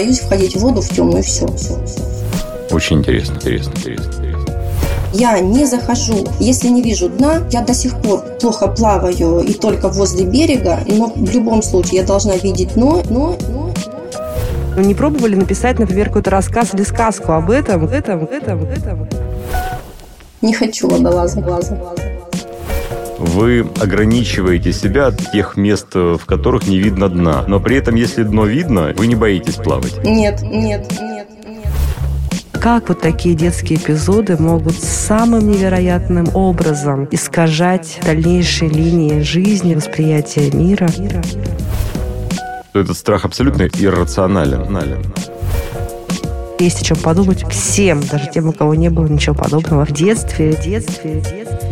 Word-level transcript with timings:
Боюсь 0.00 0.20
входить 0.20 0.56
в 0.56 0.60
воду 0.60 0.80
в 0.80 0.88
темную, 0.88 1.22
все, 1.22 1.46
все, 1.56 1.78
все. 1.84 2.02
Очень 2.74 3.00
интересно, 3.00 3.34
интересно, 3.34 3.70
интересно, 3.76 4.10
интересно. 4.16 4.54
Я 5.12 5.38
не 5.40 5.66
захожу, 5.66 6.26
если 6.38 6.68
не 6.68 6.80
вижу 6.80 7.10
дна, 7.10 7.42
я 7.50 7.60
до 7.60 7.74
сих 7.74 8.00
пор 8.00 8.22
плохо 8.40 8.68
плаваю 8.68 9.40
и 9.40 9.52
только 9.52 9.90
возле 9.90 10.24
берега, 10.24 10.78
но 10.86 11.12
в 11.14 11.30
любом 11.34 11.62
случае 11.62 12.00
я 12.00 12.06
должна 12.06 12.34
видеть 12.36 12.72
дно, 12.72 13.02
но, 13.10 13.36
но, 13.50 13.74
но. 14.74 14.82
Не 14.82 14.94
пробовали 14.94 15.34
написать, 15.34 15.78
например, 15.78 16.06
какой-то 16.06 16.30
рассказ 16.30 16.72
или 16.72 16.82
сказку 16.82 17.32
об 17.32 17.50
этом, 17.50 17.84
этом, 17.84 18.24
этом, 18.24 18.64
этом? 18.64 19.06
Не 20.40 20.54
хочу 20.54 20.88
водолаза, 20.88 21.42
глаза, 21.42 21.76
глаза 21.76 22.09
вы 23.20 23.66
ограничиваете 23.80 24.72
себя 24.72 25.08
от 25.08 25.30
тех 25.30 25.56
мест, 25.56 25.94
в 25.94 26.20
которых 26.26 26.66
не 26.66 26.78
видно 26.78 27.08
дна. 27.08 27.44
Но 27.46 27.60
при 27.60 27.76
этом, 27.76 27.94
если 27.94 28.22
дно 28.22 28.46
видно, 28.46 28.92
вы 28.96 29.06
не 29.06 29.14
боитесь 29.14 29.56
плавать. 29.56 30.02
Нет, 30.04 30.42
нет, 30.42 30.90
нет. 31.00 31.28
Как 32.52 32.88
вот 32.90 33.00
такие 33.00 33.34
детские 33.34 33.78
эпизоды 33.78 34.36
могут 34.36 34.74
самым 34.74 35.50
невероятным 35.50 36.28
образом 36.34 37.08
искажать 37.10 38.00
дальнейшие 38.04 38.70
линии 38.70 39.20
жизни, 39.20 39.74
восприятия 39.74 40.50
мира? 40.50 40.90
Этот 42.74 42.96
страх 42.96 43.24
абсолютно 43.24 43.62
иррационален. 43.62 45.04
Есть 46.58 46.82
о 46.82 46.84
чем 46.84 46.98
подумать 46.98 47.46
всем, 47.50 48.02
даже 48.02 48.28
тем, 48.32 48.48
у 48.48 48.52
кого 48.52 48.74
не 48.74 48.90
было 48.90 49.06
ничего 49.06 49.34
подобного 49.34 49.86
в 49.86 49.92
детстве, 49.92 50.52
в 50.52 50.62
детстве, 50.62 51.20
в 51.20 51.22
детстве. 51.22 51.69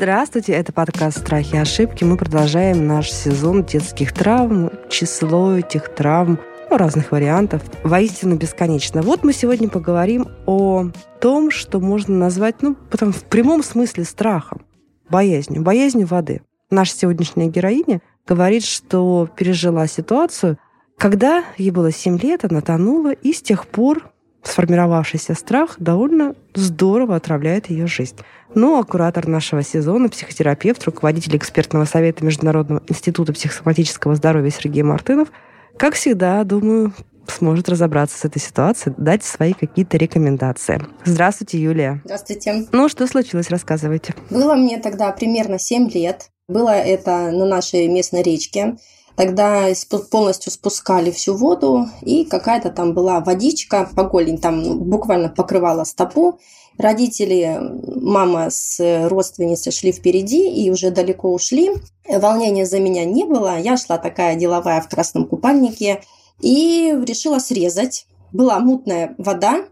Здравствуйте, 0.00 0.52
это 0.52 0.72
подкаст 0.72 1.18
«Страхи 1.18 1.56
и 1.56 1.58
ошибки». 1.58 2.04
Мы 2.04 2.16
продолжаем 2.16 2.86
наш 2.86 3.10
сезон 3.10 3.64
детских 3.64 4.12
травм. 4.12 4.70
Число 4.88 5.56
этих 5.56 5.92
травм 5.92 6.38
ну, 6.70 6.76
разных 6.76 7.10
вариантов 7.10 7.64
воистину 7.82 8.36
бесконечно. 8.36 9.02
Вот 9.02 9.24
мы 9.24 9.32
сегодня 9.32 9.68
поговорим 9.68 10.28
о 10.46 10.92
том, 11.20 11.50
что 11.50 11.80
можно 11.80 12.16
назвать, 12.16 12.62
ну, 12.62 12.76
потом 12.92 13.12
в 13.12 13.24
прямом 13.24 13.64
смысле 13.64 14.04
страхом, 14.04 14.64
боязнью, 15.10 15.62
боязнью 15.62 16.06
воды. 16.06 16.42
Наша 16.70 16.96
сегодняшняя 16.96 17.48
героиня 17.48 18.00
говорит, 18.24 18.64
что 18.64 19.28
пережила 19.34 19.88
ситуацию, 19.88 20.58
когда 20.96 21.42
ей 21.56 21.72
было 21.72 21.90
7 21.90 22.20
лет, 22.20 22.44
она 22.44 22.60
тонула, 22.60 23.10
и 23.10 23.32
с 23.32 23.42
тех 23.42 23.66
пор 23.66 24.12
сформировавшийся 24.42 25.34
страх 25.34 25.76
довольно 25.78 26.34
здорово 26.54 27.16
отравляет 27.16 27.70
ее 27.70 27.86
жизнь. 27.86 28.16
Ну, 28.54 28.78
а 28.78 28.84
куратор 28.84 29.28
нашего 29.28 29.62
сезона, 29.62 30.08
психотерапевт, 30.08 30.84
руководитель 30.84 31.36
экспертного 31.36 31.84
совета 31.84 32.24
Международного 32.24 32.82
института 32.88 33.32
психосоматического 33.32 34.14
здоровья 34.14 34.50
Сергей 34.50 34.82
Мартынов, 34.82 35.28
как 35.76 35.94
всегда, 35.94 36.42
думаю, 36.44 36.92
сможет 37.30 37.68
разобраться 37.68 38.18
с 38.18 38.24
этой 38.24 38.40
ситуацией, 38.40 38.94
дать 38.96 39.22
свои 39.22 39.52
какие-то 39.52 39.96
рекомендации. 39.96 40.80
Здравствуйте, 41.04 41.60
Юлия. 41.60 42.00
Здравствуйте. 42.04 42.66
Ну, 42.72 42.88
что 42.88 43.06
случилось, 43.06 43.50
рассказывайте. 43.50 44.14
Было 44.30 44.54
мне 44.54 44.78
тогда 44.78 45.12
примерно 45.12 45.58
7 45.58 45.90
лет. 45.90 46.30
Было 46.48 46.70
это 46.70 47.30
на 47.30 47.44
нашей 47.44 47.86
местной 47.88 48.22
речке. 48.22 48.76
Тогда 49.18 49.66
полностью 50.12 50.52
спускали 50.52 51.10
всю 51.10 51.34
воду, 51.34 51.88
и 52.02 52.24
какая-то 52.24 52.70
там 52.70 52.94
была 52.94 53.18
водичка, 53.18 53.90
по 53.96 54.04
голень 54.04 54.38
там 54.38 54.62
ну, 54.62 54.74
буквально 54.76 55.28
покрывала 55.28 55.82
стопу. 55.82 56.38
Родители, 56.78 57.58
мама 58.00 58.48
с 58.48 58.78
родственницей 59.08 59.72
шли 59.72 59.90
впереди 59.90 60.48
и 60.48 60.70
уже 60.70 60.92
далеко 60.92 61.32
ушли. 61.32 61.72
Волнения 62.08 62.64
за 62.64 62.78
меня 62.78 63.04
не 63.04 63.24
было. 63.24 63.58
Я 63.58 63.76
шла 63.76 63.98
такая 63.98 64.36
деловая 64.36 64.80
в 64.80 64.88
красном 64.88 65.26
купальнике 65.26 66.00
и 66.40 66.96
решила 67.04 67.40
срезать. 67.40 68.06
Была 68.32 68.60
мутная 68.60 69.16
вода, 69.18 69.64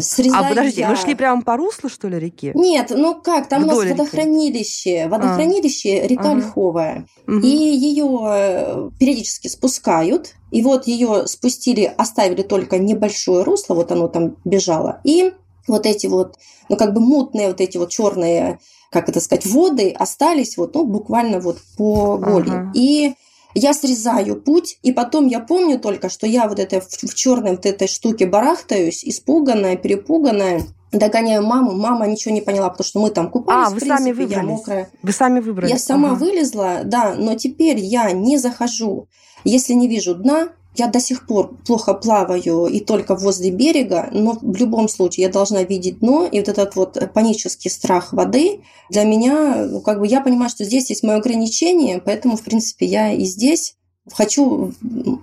Срезаю 0.00 0.44
а 0.44 0.48
подождите, 0.48 0.82
я... 0.82 0.88
вы 0.88 0.96
шли 0.96 1.14
прямо 1.14 1.42
по 1.42 1.56
руслу, 1.56 1.88
что 1.88 2.08
ли, 2.08 2.18
реки? 2.18 2.52
Нет, 2.54 2.92
ну 2.94 3.20
как, 3.20 3.48
там 3.48 3.64
Вдоль 3.64 3.86
у 3.86 3.88
нас 3.90 3.98
водохранилище, 3.98 5.08
водохранилище, 5.08 6.00
а. 6.02 6.06
река 6.06 6.30
ага. 6.30 6.40
Льховая. 6.40 7.06
Угу. 7.26 7.38
И 7.38 7.48
ее 7.48 8.20
э, 8.24 8.90
периодически 8.98 9.48
спускают. 9.48 10.34
И 10.50 10.62
вот 10.62 10.86
ее 10.86 11.26
спустили, 11.26 11.92
оставили 11.96 12.42
только 12.42 12.78
небольшое 12.78 13.42
русло, 13.42 13.74
вот 13.74 13.90
оно 13.90 14.08
там 14.08 14.36
бежало. 14.44 15.00
И 15.02 15.32
вот 15.66 15.86
эти 15.86 16.06
вот, 16.06 16.36
ну 16.68 16.76
как 16.76 16.92
бы 16.94 17.00
мутные 17.00 17.48
вот 17.48 17.60
эти 17.60 17.78
вот 17.78 17.90
черные, 17.90 18.60
как 18.90 19.08
это 19.08 19.20
сказать, 19.20 19.46
воды 19.46 19.90
остались 19.90 20.56
вот, 20.56 20.74
ну 20.74 20.84
буквально 20.84 21.40
вот 21.40 21.58
по 21.76 22.18
голи. 22.18 22.50
Ага. 22.50 22.72
И 22.74 23.14
я 23.54 23.74
срезаю 23.74 24.40
путь, 24.40 24.78
и 24.82 24.92
потом 24.92 25.26
я 25.26 25.40
помню 25.40 25.78
только, 25.78 26.08
что 26.08 26.26
я 26.26 26.48
вот 26.48 26.58
это 26.58 26.80
в, 26.80 26.88
в 26.88 27.14
черной 27.14 27.52
вот 27.52 27.66
этой 27.66 27.88
штуке 27.88 28.26
барахтаюсь, 28.26 29.04
испуганная, 29.04 29.76
перепуганная, 29.76 30.62
догоняю 30.92 31.42
маму, 31.42 31.72
мама 31.72 32.06
ничего 32.06 32.34
не 32.34 32.40
поняла, 32.40 32.70
потому 32.70 32.86
что 32.86 33.00
мы 33.00 33.10
там 33.10 33.30
купались, 33.30 33.68
а, 33.68 33.70
вы 33.70 33.80
принципе, 33.80 33.98
сами 33.98 34.12
выбрались. 34.12 34.36
я 34.36 34.42
мокрая. 34.42 34.90
Вы 35.02 35.12
сами 35.12 35.40
выбрались. 35.40 35.70
Я 35.72 35.78
сама 35.78 36.12
ага. 36.12 36.18
вылезла, 36.18 36.80
да, 36.84 37.14
но 37.16 37.34
теперь 37.34 37.78
я 37.78 38.12
не 38.12 38.38
захожу. 38.38 39.08
Если 39.44 39.72
не 39.72 39.88
вижу 39.88 40.14
дна, 40.14 40.50
я 40.74 40.86
до 40.86 41.00
сих 41.00 41.26
пор 41.26 41.54
плохо 41.66 41.94
плаваю 41.94 42.66
и 42.66 42.80
только 42.80 43.14
возле 43.14 43.50
берега, 43.50 44.08
но 44.12 44.38
в 44.40 44.56
любом 44.56 44.88
случае 44.88 45.26
я 45.26 45.32
должна 45.32 45.62
видеть 45.62 45.98
дно, 46.00 46.26
и 46.26 46.38
вот 46.38 46.48
этот 46.48 46.76
вот 46.76 47.12
панический 47.12 47.70
страх 47.70 48.12
воды 48.12 48.60
для 48.90 49.04
меня, 49.04 49.66
ну, 49.70 49.80
как 49.80 50.00
бы 50.00 50.06
я 50.06 50.20
понимаю, 50.20 50.50
что 50.50 50.64
здесь 50.64 50.90
есть 50.90 51.02
мое 51.02 51.16
ограничение, 51.16 52.00
поэтому, 52.00 52.36
в 52.36 52.42
принципе, 52.42 52.86
я 52.86 53.12
и 53.12 53.24
здесь 53.24 53.76
хочу 54.12 54.72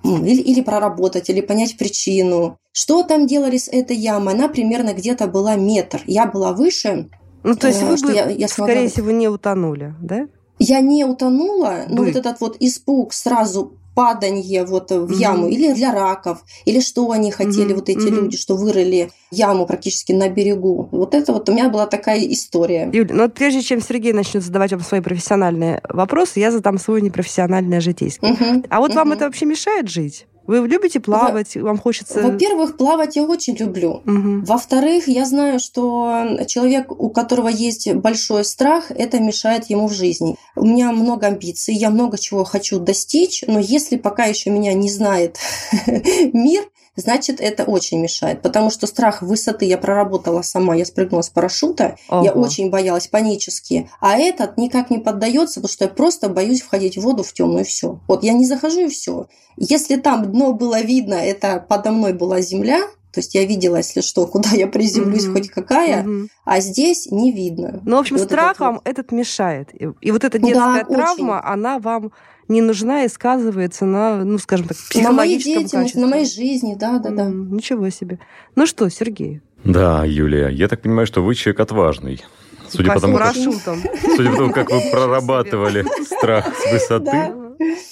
или, 0.04 0.42
или 0.42 0.62
проработать, 0.62 1.30
или 1.30 1.42
понять 1.42 1.78
причину. 1.78 2.58
Что 2.72 3.04
там 3.04 3.28
делали 3.28 3.58
с 3.58 3.68
этой 3.68 3.98
ямой? 3.98 4.34
Она 4.34 4.48
примерно 4.48 4.94
где-то 4.94 5.28
была 5.28 5.56
метр. 5.56 6.02
Я 6.06 6.26
была 6.28 6.54
выше. 6.54 7.10
Ну, 7.44 7.56
то 7.56 7.68
есть 7.68 7.82
э, 7.82 7.86
вы 7.86 7.96
бы, 7.98 8.14
я, 8.14 8.30
я 8.30 8.48
смогла... 8.48 8.74
скорее 8.74 8.90
всего, 8.90 9.12
не 9.12 9.28
утонули, 9.28 9.96
да? 10.02 10.28
Я 10.60 10.82
не 10.82 11.06
утонула, 11.06 11.86
но 11.88 12.04
вот 12.04 12.16
этот 12.16 12.40
вот 12.42 12.58
испуг 12.60 13.14
сразу 13.14 13.74
паданье 13.96 14.66
вот 14.66 14.92
в 14.92 15.12
яму 15.12 15.48
mm-hmm. 15.48 15.52
или 15.52 15.74
для 15.74 15.92
раков, 15.92 16.46
или 16.64 16.80
что 16.80 17.12
они 17.12 17.32
хотели, 17.32 17.72
mm-hmm. 17.72 17.76
вот 17.76 17.90
эти 17.90 17.98
mm-hmm. 17.98 18.22
люди, 18.22 18.38
что 18.38 18.56
вырыли 18.56 19.12
яму 19.30 19.66
практически 19.66 20.14
на 20.14 20.30
берегу. 20.30 20.88
Вот 20.92 21.14
это 21.14 21.34
вот 21.34 21.50
у 21.50 21.52
меня 21.52 21.70
была 21.70 21.86
такая 21.86 22.22
история. 22.22 22.90
Юля, 22.94 23.14
ну 23.14 23.24
вот 23.24 23.34
прежде 23.34 23.62
чем 23.62 23.82
Сергей 23.82 24.14
начнет 24.14 24.42
задавать 24.42 24.72
вам 24.72 24.82
свои 24.82 25.02
профессиональные 25.02 25.82
вопросы, 25.90 26.40
я 26.40 26.52
задам 26.52 26.78
свой 26.78 27.02
непрофессиональный 27.02 27.82
житейский. 27.82 28.30
Mm-hmm. 28.30 28.68
А 28.70 28.80
вот 28.80 28.92
mm-hmm. 28.92 28.96
вам 28.96 29.12
это 29.12 29.26
вообще 29.26 29.46
мешает 29.46 29.90
жить? 29.90 30.28
Вы 30.50 30.68
любите 30.68 31.00
плавать? 31.00 31.56
Вам 31.58 31.78
хочется... 31.78 32.22
Во-первых, 32.22 32.76
плавать 32.76 33.16
я 33.16 33.24
очень 33.24 33.56
люблю. 33.56 34.02
Угу. 34.04 34.46
Во-вторых, 34.48 35.08
я 35.08 35.26
знаю, 35.26 35.60
что 35.60 36.26
человек, 36.48 36.92
у 36.92 37.12
которого 37.12 37.50
есть 37.50 37.94
большой 37.94 38.44
страх, 38.44 38.90
это 38.90 39.20
мешает 39.20 39.70
ему 39.70 39.88
в 39.88 39.94
жизни. 39.94 40.38
У 40.56 40.66
меня 40.66 40.92
много 40.92 41.28
амбиций, 41.28 41.76
я 41.76 41.92
много 41.92 42.18
чего 42.18 42.46
хочу 42.46 42.80
достичь, 42.80 43.44
но 43.46 43.60
если 43.60 43.98
пока 43.98 44.26
еще 44.26 44.50
меня 44.50 44.74
не 44.74 44.90
знает 44.90 45.38
мир, 46.34 46.64
значит, 47.00 47.40
это 47.40 47.64
очень 47.64 48.00
мешает. 48.00 48.42
Потому 48.42 48.70
что 48.70 48.88
страх 48.88 49.22
высоты 49.22 49.66
я 49.66 49.78
проработала 49.78 50.42
сама, 50.42 50.76
я 50.76 50.86
спрыгнула 50.86 51.22
с 51.22 51.30
парашюта, 51.30 51.98
Ого. 52.10 52.26
я 52.26 52.32
очень 52.32 52.70
боялась 52.70 53.08
панически. 53.08 53.90
А 54.00 54.18
этот 54.18 54.58
никак 54.58 54.90
не 54.90 55.00
поддается, 55.00 55.60
потому 55.62 55.72
что 55.72 55.86
я 55.86 55.90
просто 55.90 56.30
боюсь 56.30 56.62
входить 56.62 56.98
в 56.98 57.02
воду 57.02 57.24
в 57.24 57.34
темную 57.34 57.66
и 57.66 57.68
все. 57.68 58.00
Вот 58.08 58.24
я 58.24 58.34
не 58.34 58.46
захожу 58.46 58.82
и 58.82 58.90
все. 58.90 59.28
Если 59.58 59.98
там 59.98 60.32
дно 60.32 60.54
было 60.54 60.82
видно, 60.82 61.16
это 61.16 61.66
подо 61.68 61.92
мной 61.92 62.14
была 62.14 62.42
земля, 62.42 62.82
то 63.12 63.20
есть 63.20 63.34
я 63.36 63.46
видела, 63.46 63.78
если 63.78 64.02
что, 64.02 64.26
куда 64.28 64.50
я 64.52 64.68
приземлюсь, 64.68 65.26
угу. 65.26 65.34
хоть 65.34 65.50
какая, 65.50 66.04
угу. 66.04 66.28
а 66.46 66.60
здесь 66.60 67.08
не 67.12 67.32
видно. 67.32 67.82
Ну, 67.86 67.98
в 67.98 68.00
общем, 68.00 68.18
и 68.18 68.20
страх 68.20 68.60
вот 68.60 68.66
вам 68.66 68.74
вот... 68.76 68.88
этот 68.88 69.12
мешает. 69.12 69.70
И, 69.74 69.90
и 70.02 70.12
вот 70.12 70.24
эта 70.24 70.40
детская 70.40 70.86
да, 70.88 70.96
травма, 70.96 71.40
очень. 71.40 71.54
она 71.54 71.80
вам 71.80 72.12
не 72.48 72.62
нужна 72.62 73.04
и 73.04 73.10
сказывается 73.10 73.86
на, 73.86 74.24
ну, 74.24 74.38
скажем 74.40 74.68
так, 74.68 74.78
психологическом 74.78 75.16
На 75.16 75.18
моей 75.18 75.38
деятельности, 75.38 75.76
качестве. 75.76 76.02
на 76.02 76.08
моей 76.08 76.26
жизни, 76.26 76.76
да, 76.76 76.98
да, 76.98 77.10
да. 77.12 77.24
Mm, 77.28 77.52
ничего 77.52 77.90
себе. 77.90 78.20
Ну 78.56 78.66
что, 78.66 78.90
Сергей? 78.90 79.42
Да, 79.64 80.04
Юлия, 80.04 80.50
я 80.50 80.68
так 80.68 80.82
понимаю, 80.82 81.06
что 81.06 81.22
вы 81.22 81.36
человек 81.36 81.60
отважный. 81.60 82.24
Судя 82.70 82.94
по, 82.94 83.00
тому, 83.00 83.18
как, 83.18 83.36
судя 83.36 84.32
по 84.32 84.38
тому, 84.38 84.52
как 84.52 84.72
вы 84.72 84.82
прорабатывали 84.92 85.86
страх 86.06 86.48
с 86.56 86.72
высоты. 86.72 87.49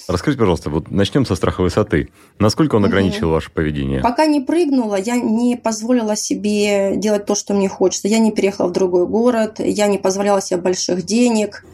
Расскажите, 0.08 0.38
пожалуйста, 0.38 0.70
вот 0.70 0.90
начнем 0.90 1.26
со 1.26 1.34
страха 1.34 1.62
высоты. 1.62 2.08
Насколько 2.38 2.76
он 2.76 2.84
ограничил 2.84 3.30
ваше 3.30 3.50
поведение? 3.50 4.00
Пока 4.00 4.26
не 4.26 4.40
прыгнула, 4.40 4.96
я 4.96 5.16
не 5.16 5.56
позволила 5.56 6.16
себе 6.16 6.96
делать 6.96 7.26
то, 7.26 7.34
что 7.34 7.54
мне 7.54 7.68
хочется. 7.68 8.08
Я 8.08 8.18
не 8.18 8.32
переехала 8.32 8.68
в 8.68 8.72
другой 8.72 9.06
город, 9.06 9.56
я 9.58 9.86
не 9.86 9.98
позволяла 9.98 10.40
себе 10.40 10.60
больших 10.60 11.04
денег. 11.04 11.64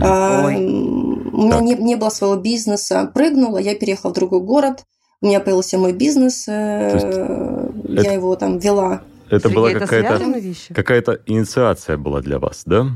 А. 0.00 0.46
У 0.46 0.50
меня 0.50 1.60
не, 1.60 1.74
не 1.74 1.96
было 1.96 2.10
своего 2.10 2.36
бизнеса. 2.36 3.10
Прыгнула, 3.14 3.58
я 3.58 3.74
переехала 3.74 4.10
в 4.10 4.14
другой 4.14 4.40
город. 4.40 4.84
У 5.20 5.26
меня 5.26 5.40
появился 5.40 5.78
мой 5.78 5.92
бизнес. 5.92 6.46
Э, 6.48 7.70
я 7.88 8.00
это, 8.02 8.12
его 8.12 8.36
там 8.36 8.58
вела. 8.58 9.02
Это 9.28 9.48
Сергей, 9.48 9.56
была 9.56 9.70
какая-то 9.72 10.74
какая 10.74 11.02
инициация 11.26 11.96
была 11.96 12.20
для 12.20 12.38
вас, 12.38 12.62
да? 12.64 12.88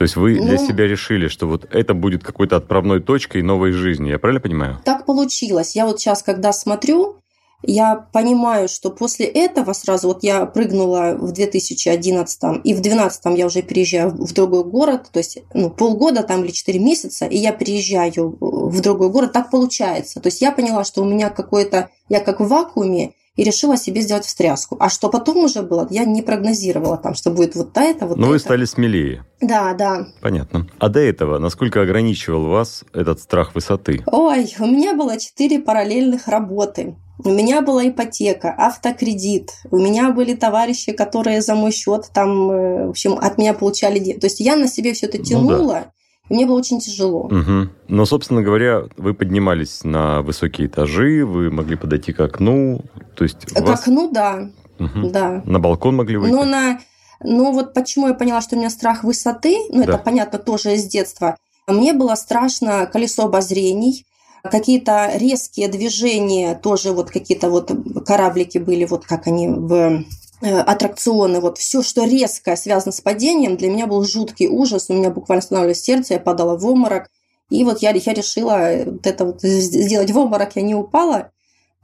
То 0.00 0.04
есть 0.04 0.16
вы 0.16 0.36
ну, 0.40 0.46
для 0.46 0.56
себя 0.56 0.86
решили, 0.86 1.28
что 1.28 1.46
вот 1.46 1.68
это 1.70 1.92
будет 1.92 2.24
какой-то 2.24 2.56
отправной 2.56 3.02
точкой 3.02 3.42
новой 3.42 3.72
жизни. 3.72 4.08
Я 4.08 4.18
правильно 4.18 4.40
понимаю? 4.40 4.78
Так 4.82 5.04
получилось. 5.04 5.76
Я 5.76 5.84
вот 5.84 6.00
сейчас, 6.00 6.22
когда 6.22 6.54
смотрю, 6.54 7.18
я 7.62 8.06
понимаю, 8.10 8.70
что 8.70 8.88
после 8.88 9.26
этого 9.26 9.74
сразу, 9.74 10.08
вот 10.08 10.22
я 10.22 10.46
прыгнула 10.46 11.18
в 11.20 11.32
2011 11.32 12.42
и 12.64 12.72
в 12.72 12.80
2012 12.80 13.24
я 13.36 13.44
уже 13.44 13.60
переезжаю 13.60 14.08
в 14.08 14.32
другой 14.32 14.64
город, 14.64 15.10
то 15.12 15.18
есть 15.18 15.42
ну, 15.52 15.68
полгода 15.68 16.22
там 16.22 16.44
или 16.44 16.50
4 16.50 16.78
месяца, 16.78 17.26
и 17.26 17.36
я 17.36 17.52
переезжаю 17.52 18.38
в 18.40 18.80
другой 18.80 19.10
город, 19.10 19.32
так 19.32 19.50
получается. 19.50 20.18
То 20.18 20.28
есть 20.28 20.40
я 20.40 20.50
поняла, 20.50 20.84
что 20.84 21.02
у 21.02 21.04
меня 21.04 21.28
какое-то, 21.28 21.90
я 22.08 22.20
как 22.20 22.40
в 22.40 22.48
вакууме, 22.48 23.12
и 23.36 23.44
решила 23.44 23.76
себе 23.76 24.00
сделать 24.00 24.24
встряску. 24.24 24.76
А 24.80 24.88
что 24.88 25.08
потом 25.08 25.44
уже 25.44 25.62
было, 25.62 25.86
я 25.90 26.04
не 26.04 26.22
прогнозировала 26.22 26.96
там, 26.96 27.14
что 27.14 27.30
будет 27.30 27.54
вот 27.54 27.76
это, 27.76 28.06
вот 28.06 28.16
Но 28.16 28.24
это. 28.24 28.32
вы 28.32 28.38
стали 28.38 28.64
смелее. 28.64 29.24
Да, 29.40 29.72
да. 29.74 30.06
Понятно. 30.20 30.68
А 30.78 30.88
до 30.88 31.00
этого, 31.00 31.38
насколько 31.38 31.80
ограничивал 31.80 32.46
вас 32.46 32.84
этот 32.92 33.20
страх 33.20 33.54
высоты? 33.54 34.02
Ой, 34.06 34.54
у 34.58 34.66
меня 34.66 34.94
было 34.94 35.18
четыре 35.18 35.58
параллельных 35.58 36.28
работы. 36.28 36.96
У 37.22 37.28
меня 37.30 37.60
была 37.60 37.86
ипотека, 37.86 38.54
автокредит. 38.56 39.50
У 39.70 39.76
меня 39.76 40.10
были 40.10 40.34
товарищи, 40.34 40.92
которые 40.92 41.42
за 41.42 41.54
мой 41.54 41.70
счет 41.70 42.10
там, 42.14 42.50
э, 42.50 42.86
в 42.86 42.90
общем, 42.90 43.18
от 43.20 43.36
меня 43.36 43.52
получали 43.52 43.98
деньги. 43.98 44.20
То 44.20 44.26
есть 44.26 44.40
я 44.40 44.56
на 44.56 44.68
себе 44.68 44.94
все 44.94 45.06
это 45.06 45.18
тянула. 45.18 45.56
Ну, 45.56 45.68
да. 45.68 45.92
Мне 46.30 46.46
было 46.46 46.56
очень 46.56 46.78
тяжело. 46.78 47.24
Угу. 47.24 47.68
Но, 47.88 48.06
собственно 48.06 48.40
говоря, 48.40 48.84
вы 48.96 49.14
поднимались 49.14 49.82
на 49.82 50.22
высокие 50.22 50.68
этажи, 50.68 51.26
вы 51.26 51.50
могли 51.50 51.76
подойти 51.76 52.12
к 52.12 52.20
окну, 52.20 52.82
то 53.16 53.24
есть 53.24 53.46
к 53.46 53.60
вас... 53.60 53.80
окну, 53.80 54.10
да, 54.12 54.48
угу. 54.78 55.10
да. 55.10 55.42
На 55.44 55.58
балкон 55.58 55.96
могли 55.96 56.16
выйти. 56.16 56.32
Но 56.32 56.44
на, 56.44 56.78
но 57.22 57.50
вот 57.50 57.74
почему 57.74 58.06
я 58.06 58.14
поняла, 58.14 58.40
что 58.40 58.54
у 58.54 58.58
меня 58.60 58.70
страх 58.70 59.02
высоты, 59.02 59.58
ну 59.70 59.84
да. 59.84 59.94
это 59.94 59.98
понятно 59.98 60.38
тоже 60.38 60.74
из 60.74 60.84
детства. 60.84 61.36
Мне 61.66 61.92
было 61.92 62.14
страшно 62.14 62.86
колесо 62.86 63.24
обозрений, 63.24 64.06
какие-то 64.44 65.10
резкие 65.16 65.66
движения, 65.66 66.54
тоже 66.54 66.92
вот 66.92 67.10
какие-то 67.10 67.50
вот 67.50 67.72
кораблики 68.06 68.58
были, 68.58 68.84
вот 68.84 69.04
как 69.04 69.26
они 69.26 69.48
в 69.48 70.04
аттракционы, 70.40 71.40
вот 71.40 71.58
все, 71.58 71.82
что 71.82 72.04
резко 72.04 72.56
связано 72.56 72.92
с 72.92 73.00
падением, 73.00 73.56
для 73.56 73.68
меня 73.70 73.86
был 73.86 74.04
жуткий 74.04 74.48
ужас, 74.48 74.86
у 74.88 74.94
меня 74.94 75.10
буквально 75.10 75.40
останавливалось 75.40 75.82
сердце, 75.82 76.14
я 76.14 76.20
падала 76.20 76.56
в 76.56 76.66
обморок, 76.66 77.10
и 77.50 77.64
вот 77.64 77.82
я, 77.82 77.90
я 77.90 78.12
решила 78.12 78.70
вот 78.86 79.06
это 79.06 79.24
вот 79.24 79.42
сделать 79.42 80.10
в 80.10 80.18
обморок, 80.18 80.56
я 80.56 80.62
не 80.62 80.74
упала, 80.74 81.32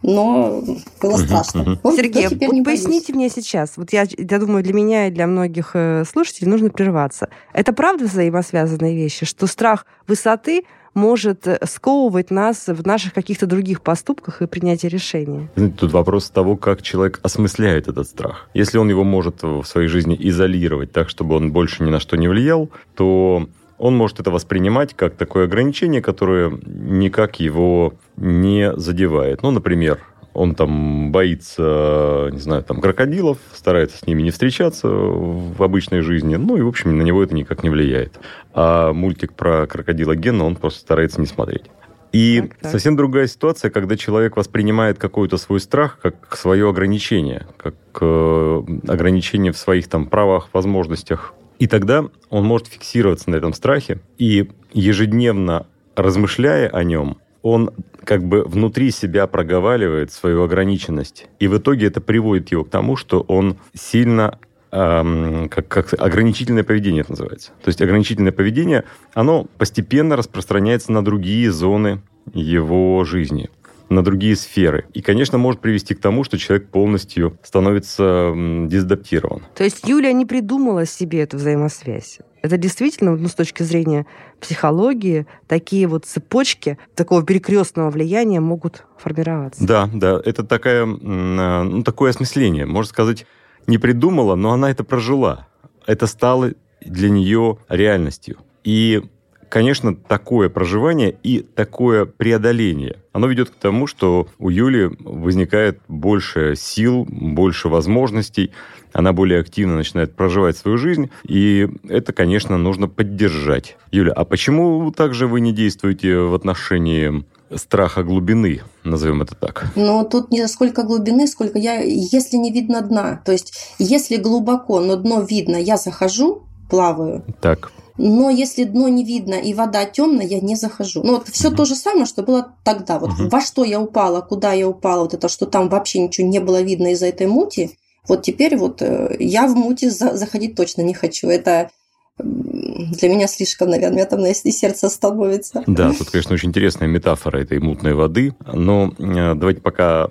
но 0.02 0.62
было 1.00 1.16
страшно. 1.16 1.78
Вот, 1.82 1.96
Сергей, 1.96 2.28
вот 2.28 2.64
поясните 2.64 3.12
мне 3.12 3.28
сейчас, 3.28 3.76
вот 3.76 3.92
я, 3.92 4.06
я 4.16 4.38
думаю, 4.38 4.62
для 4.62 4.74
меня 4.74 5.08
и 5.08 5.10
для 5.10 5.26
многих 5.26 5.70
э, 5.74 6.04
слушателей 6.04 6.50
нужно 6.50 6.70
прерваться. 6.70 7.28
Это 7.52 7.72
правда 7.72 8.04
взаимосвязанные 8.04 8.94
вещи, 8.94 9.24
что 9.26 9.46
страх 9.46 9.86
высоты 10.06 10.64
может 10.94 11.46
э, 11.46 11.58
сковывать 11.64 12.30
нас 12.30 12.66
в 12.66 12.86
наших 12.86 13.14
каких-то 13.14 13.46
других 13.46 13.82
поступках 13.82 14.42
и 14.42 14.46
принятии 14.46 14.86
решений. 14.86 15.48
Тут 15.78 15.92
вопрос 15.92 16.30
того, 16.30 16.56
как 16.56 16.82
человек 16.82 17.20
осмысляет 17.22 17.88
этот 17.88 18.08
страх. 18.08 18.48
Если 18.54 18.78
он 18.78 18.88
его 18.88 19.04
может 19.04 19.42
в 19.42 19.64
своей 19.64 19.88
жизни 19.88 20.16
изолировать 20.18 20.92
так, 20.92 21.08
чтобы 21.08 21.36
он 21.36 21.52
больше 21.52 21.84
ни 21.84 21.90
на 21.90 22.00
что 22.00 22.16
не 22.16 22.28
влиял, 22.28 22.70
то 22.94 23.46
он 23.78 23.96
может 23.96 24.20
это 24.20 24.30
воспринимать 24.30 24.94
как 24.94 25.16
такое 25.16 25.44
ограничение, 25.44 26.02
которое 26.02 26.58
никак 26.66 27.40
его 27.40 27.94
не 28.16 28.72
задевает. 28.76 29.42
Ну, 29.42 29.50
например, 29.50 29.98
он 30.36 30.54
там 30.54 31.12
боится, 31.12 32.28
не 32.30 32.38
знаю, 32.38 32.62
там, 32.62 32.80
крокодилов, 32.80 33.38
старается 33.54 33.98
с 33.98 34.06
ними 34.06 34.22
не 34.22 34.30
встречаться 34.30 34.88
в 34.88 35.62
обычной 35.62 36.00
жизни, 36.00 36.36
ну 36.36 36.56
и, 36.56 36.62
в 36.62 36.68
общем, 36.68 36.96
на 36.96 37.02
него 37.02 37.22
это 37.22 37.34
никак 37.34 37.62
не 37.62 37.70
влияет. 37.70 38.20
А 38.52 38.92
мультик 38.92 39.32
про 39.32 39.66
крокодила 39.66 40.14
Гена 40.14 40.44
он 40.44 40.56
просто 40.56 40.80
старается 40.80 41.20
не 41.20 41.26
смотреть. 41.26 41.64
И 42.12 42.40
так, 42.40 42.58
так. 42.60 42.72
совсем 42.72 42.96
другая 42.96 43.26
ситуация, 43.26 43.70
когда 43.70 43.96
человек 43.96 44.36
воспринимает 44.36 44.98
какой-то 44.98 45.38
свой 45.38 45.60
страх 45.60 45.98
как 46.00 46.36
свое 46.36 46.68
ограничение, 46.68 47.46
как 47.56 47.74
э, 48.00 48.62
ограничение 48.88 49.52
в 49.52 49.58
своих 49.58 49.88
там 49.88 50.06
правах, 50.06 50.48
возможностях. 50.52 51.34
И 51.58 51.66
тогда 51.66 52.04
он 52.30 52.44
может 52.44 52.66
фиксироваться 52.66 53.30
на 53.30 53.36
этом 53.36 53.52
страхе 53.52 54.00
и 54.18 54.48
ежедневно 54.72 55.66
размышляя 55.94 56.68
о 56.68 56.84
нем, 56.84 57.18
он 57.42 57.70
как 58.04 58.24
бы 58.24 58.42
внутри 58.44 58.90
себя 58.90 59.26
проговаривает 59.26 60.12
свою 60.12 60.42
ограниченность. 60.42 61.26
И 61.38 61.48
в 61.48 61.56
итоге 61.58 61.86
это 61.86 62.00
приводит 62.00 62.50
его 62.52 62.64
к 62.64 62.70
тому, 62.70 62.96
что 62.96 63.20
он 63.20 63.56
сильно 63.74 64.38
эм, 64.70 65.48
как, 65.48 65.68
как 65.68 65.94
ограничительное 65.94 66.64
поведение 66.64 67.02
это 67.02 67.12
называется. 67.12 67.52
То 67.62 67.68
есть 67.68 67.80
ограничительное 67.80 68.32
поведение, 68.32 68.84
оно 69.14 69.46
постепенно 69.58 70.16
распространяется 70.16 70.92
на 70.92 71.04
другие 71.04 71.50
зоны 71.50 72.00
его 72.34 73.04
жизни 73.04 73.48
на 73.88 74.02
другие 74.02 74.36
сферы. 74.36 74.86
И, 74.94 75.02
конечно, 75.02 75.38
может 75.38 75.60
привести 75.60 75.94
к 75.94 76.00
тому, 76.00 76.24
что 76.24 76.38
человек 76.38 76.68
полностью 76.70 77.38
становится 77.42 78.32
дезадаптирован. 78.34 79.42
То 79.54 79.64
есть 79.64 79.86
Юлия 79.86 80.12
не 80.12 80.26
придумала 80.26 80.86
себе 80.86 81.20
эту 81.20 81.36
взаимосвязь. 81.36 82.18
Это 82.42 82.58
действительно, 82.58 83.16
ну, 83.16 83.28
с 83.28 83.34
точки 83.34 83.62
зрения 83.62 84.06
психологии, 84.40 85.26
такие 85.48 85.86
вот 85.88 86.04
цепочки 86.04 86.78
такого 86.94 87.24
перекрестного 87.24 87.90
влияния 87.90 88.40
могут 88.40 88.84
формироваться. 88.98 89.66
Да, 89.66 89.90
да, 89.92 90.20
это 90.24 90.44
такая, 90.44 90.84
а, 90.84 91.64
ну, 91.64 91.82
такое 91.82 92.10
осмысление. 92.10 92.66
Можно 92.66 92.88
сказать, 92.88 93.26
не 93.66 93.78
придумала, 93.78 94.36
но 94.36 94.52
она 94.52 94.70
это 94.70 94.84
прожила. 94.84 95.48
Это 95.86 96.06
стало 96.06 96.52
для 96.80 97.10
нее 97.10 97.58
реальностью. 97.68 98.38
И 98.62 99.02
конечно, 99.48 99.94
такое 99.94 100.48
проживание 100.48 101.16
и 101.22 101.40
такое 101.40 102.04
преодоление, 102.04 102.96
оно 103.12 103.26
ведет 103.26 103.50
к 103.50 103.54
тому, 103.54 103.86
что 103.86 104.28
у 104.38 104.50
Юли 104.50 104.90
возникает 105.00 105.80
больше 105.88 106.54
сил, 106.56 107.06
больше 107.08 107.68
возможностей, 107.68 108.52
она 108.92 109.12
более 109.12 109.40
активно 109.40 109.76
начинает 109.76 110.14
проживать 110.14 110.56
свою 110.56 110.78
жизнь, 110.78 111.10
и 111.24 111.68
это, 111.88 112.12
конечно, 112.12 112.56
нужно 112.58 112.88
поддержать. 112.88 113.76
Юля, 113.90 114.12
а 114.12 114.24
почему 114.24 114.90
также 114.90 115.26
вы 115.26 115.40
не 115.40 115.52
действуете 115.52 116.18
в 116.18 116.34
отношении 116.34 117.24
страха 117.54 118.02
глубины, 118.02 118.62
назовем 118.84 119.22
это 119.22 119.34
так? 119.34 119.66
Ну, 119.76 120.06
тут 120.10 120.30
не 120.30 120.46
сколько 120.48 120.82
глубины, 120.82 121.26
сколько 121.26 121.58
я, 121.58 121.80
если 121.80 122.36
не 122.36 122.52
видно 122.52 122.80
дна. 122.82 123.22
То 123.24 123.32
есть, 123.32 123.74
если 123.78 124.16
глубоко, 124.16 124.80
но 124.80 124.96
дно 124.96 125.22
видно, 125.22 125.56
я 125.56 125.76
захожу, 125.76 126.42
плаваю. 126.70 127.24
Так. 127.40 127.70
Но 127.98 128.30
если 128.30 128.64
дно 128.64 128.88
не 128.88 129.04
видно 129.04 129.34
и 129.34 129.54
вода 129.54 129.84
темная, 129.84 130.26
я 130.26 130.40
не 130.40 130.54
захожу. 130.54 131.02
Ну, 131.02 131.14
вот 131.14 131.28
все 131.28 131.50
то 131.50 131.64
же 131.64 131.74
самое, 131.74 132.06
что 132.06 132.22
было 132.22 132.52
тогда. 132.64 132.98
Вот 132.98 133.10
во 133.18 133.40
что 133.40 133.64
я 133.64 133.80
упала, 133.80 134.20
куда 134.20 134.52
я 134.52 134.68
упала, 134.68 135.02
вот 135.02 135.14
это, 135.14 135.28
что 135.28 135.46
там 135.46 135.68
вообще 135.68 136.00
ничего 136.00 136.26
не 136.26 136.38
было 136.38 136.60
видно 136.60 136.92
из-за 136.92 137.06
этой 137.06 137.26
мути. 137.26 137.70
Вот 138.08 138.22
теперь 138.22 138.56
вот 138.56 138.82
э, 138.82 139.16
я 139.18 139.46
в 139.46 139.56
мути 139.56 139.88
заходить 139.88 140.54
точно 140.54 140.82
не 140.82 140.94
хочу. 140.94 141.28
Это 141.28 141.70
для 142.18 143.08
меня 143.08 143.26
слишком, 143.26 143.68
наверное, 143.68 144.06
там 144.06 144.24
и 144.24 144.32
сердце 144.32 144.88
становится. 144.88 145.62
Да, 145.66 145.92
тут, 145.92 146.10
конечно, 146.10 146.34
очень 146.34 146.48
интересная 146.48 146.88
метафора 146.88 147.38
этой 147.38 147.58
мутной 147.58 147.92
воды. 147.92 148.34
Но 148.52 148.94
э, 148.98 149.34
давайте 149.34 149.60
пока 149.60 150.04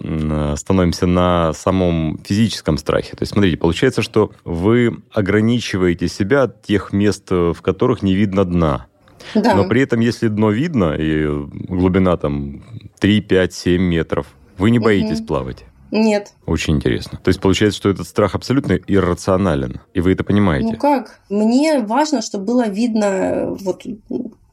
остановимся 0.53 1.07
на 1.07 1.53
самом 1.53 2.19
физическом 2.23 2.77
страхе. 2.77 3.11
То 3.11 3.23
есть, 3.23 3.33
смотрите, 3.33 3.57
получается, 3.57 4.01
что 4.01 4.31
вы 4.43 5.01
ограничиваете 5.11 6.07
себя 6.07 6.43
от 6.43 6.61
тех 6.61 6.93
мест, 6.93 7.31
в 7.31 7.57
которых 7.61 8.03
не 8.03 8.13
видно 8.13 8.45
дна. 8.45 8.85
Да. 9.33 9.55
Но 9.55 9.67
при 9.67 9.81
этом, 9.81 9.99
если 9.99 10.27
дно 10.27 10.51
видно, 10.51 10.93
и 10.93 11.25
глубина 11.25 12.17
там 12.17 12.63
3, 12.99 13.21
5, 13.21 13.53
7 13.53 13.81
метров, 13.81 14.27
вы 14.57 14.69
не 14.69 14.77
боитесь 14.79 15.19
угу. 15.19 15.27
плавать. 15.27 15.65
Нет. 15.95 16.33
Очень 16.45 16.75
интересно. 16.75 17.19
То 17.23 17.29
есть 17.29 17.39
получается, 17.39 17.77
что 17.77 17.89
этот 17.89 18.07
страх 18.07 18.35
абсолютно 18.35 18.73
иррационален, 18.73 19.79
и 19.93 20.01
вы 20.01 20.11
это 20.11 20.23
понимаете? 20.25 20.73
Ну 20.73 20.77
как? 20.77 21.21
Мне 21.29 21.79
важно, 21.79 22.21
чтобы 22.21 22.45
было 22.45 22.67
видно, 22.67 23.55
вот 23.61 23.83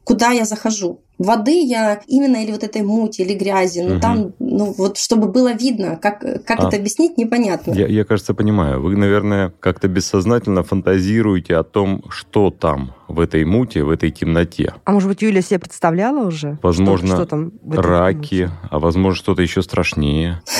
куда 0.05 0.31
я 0.31 0.45
захожу. 0.45 1.01
Воды 1.19 1.61
я 1.61 2.01
именно 2.07 2.43
или 2.43 2.51
вот 2.51 2.63
этой 2.63 2.81
мути, 2.81 3.21
или 3.21 3.33
грязи, 3.33 3.81
ну 3.81 3.93
угу. 3.95 4.01
там, 4.01 4.33
ну 4.39 4.73
вот 4.77 4.97
чтобы 4.97 5.27
было 5.27 5.53
видно, 5.53 5.97
как, 6.01 6.19
как 6.19 6.59
а, 6.59 6.67
это 6.67 6.77
объяснить, 6.77 7.17
непонятно. 7.17 7.73
Я, 7.73 7.87
я, 7.87 8.03
кажется, 8.03 8.33
понимаю. 8.33 8.81
Вы, 8.81 8.95
наверное, 8.95 9.53
как-то 9.59 9.87
бессознательно 9.87 10.63
фантазируете 10.63 11.55
о 11.55 11.63
том, 11.63 12.03
что 12.09 12.49
там 12.49 12.95
в 13.13 13.19
этой 13.19 13.45
муте, 13.45 13.83
в 13.83 13.89
этой 13.89 14.11
темноте. 14.11 14.73
А 14.83 14.91
может 14.91 15.09
быть, 15.09 15.21
Юля 15.21 15.41
себе 15.41 15.59
представляла 15.59 16.25
уже? 16.27 16.57
Возможно, 16.61 17.07
что, 17.07 17.15
что 17.17 17.25
там 17.25 17.51
раки, 17.69 18.43
муте? 18.43 18.51
а 18.69 18.79
возможно, 18.79 19.17
что-то 19.17 19.41
еще 19.41 19.61
страшнее. 19.61 20.41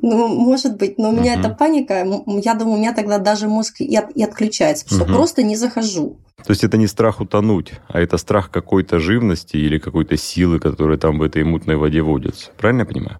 Ну, 0.00 0.28
может 0.28 0.76
быть, 0.76 0.96
но 0.96 1.08
у 1.08 1.12
меня 1.12 1.34
эта 1.34 1.48
паника, 1.48 2.06
я 2.26 2.54
думаю, 2.54 2.76
у 2.76 2.78
меня 2.78 2.94
тогда 2.94 3.18
даже 3.18 3.48
мозг 3.48 3.80
и 3.80 3.96
отключается, 3.96 4.84
потому 4.84 5.04
что 5.04 5.12
просто 5.12 5.42
не 5.42 5.56
захожу. 5.56 6.18
То 6.44 6.52
есть 6.52 6.62
это 6.62 6.76
не 6.76 6.86
страх 6.86 7.20
утонуть, 7.20 7.72
а 7.88 7.98
это 7.98 8.16
страх 8.16 8.50
какой-то 8.50 9.00
живности 9.00 9.56
или 9.56 9.78
какой-то 9.78 10.16
силы, 10.16 10.60
которая 10.60 10.98
там 10.98 11.18
в 11.18 11.22
этой 11.22 11.42
мутной 11.42 11.76
воде 11.76 12.02
водится. 12.02 12.50
Правильно 12.56 12.82
я 12.82 12.86
понимаю? 12.86 13.18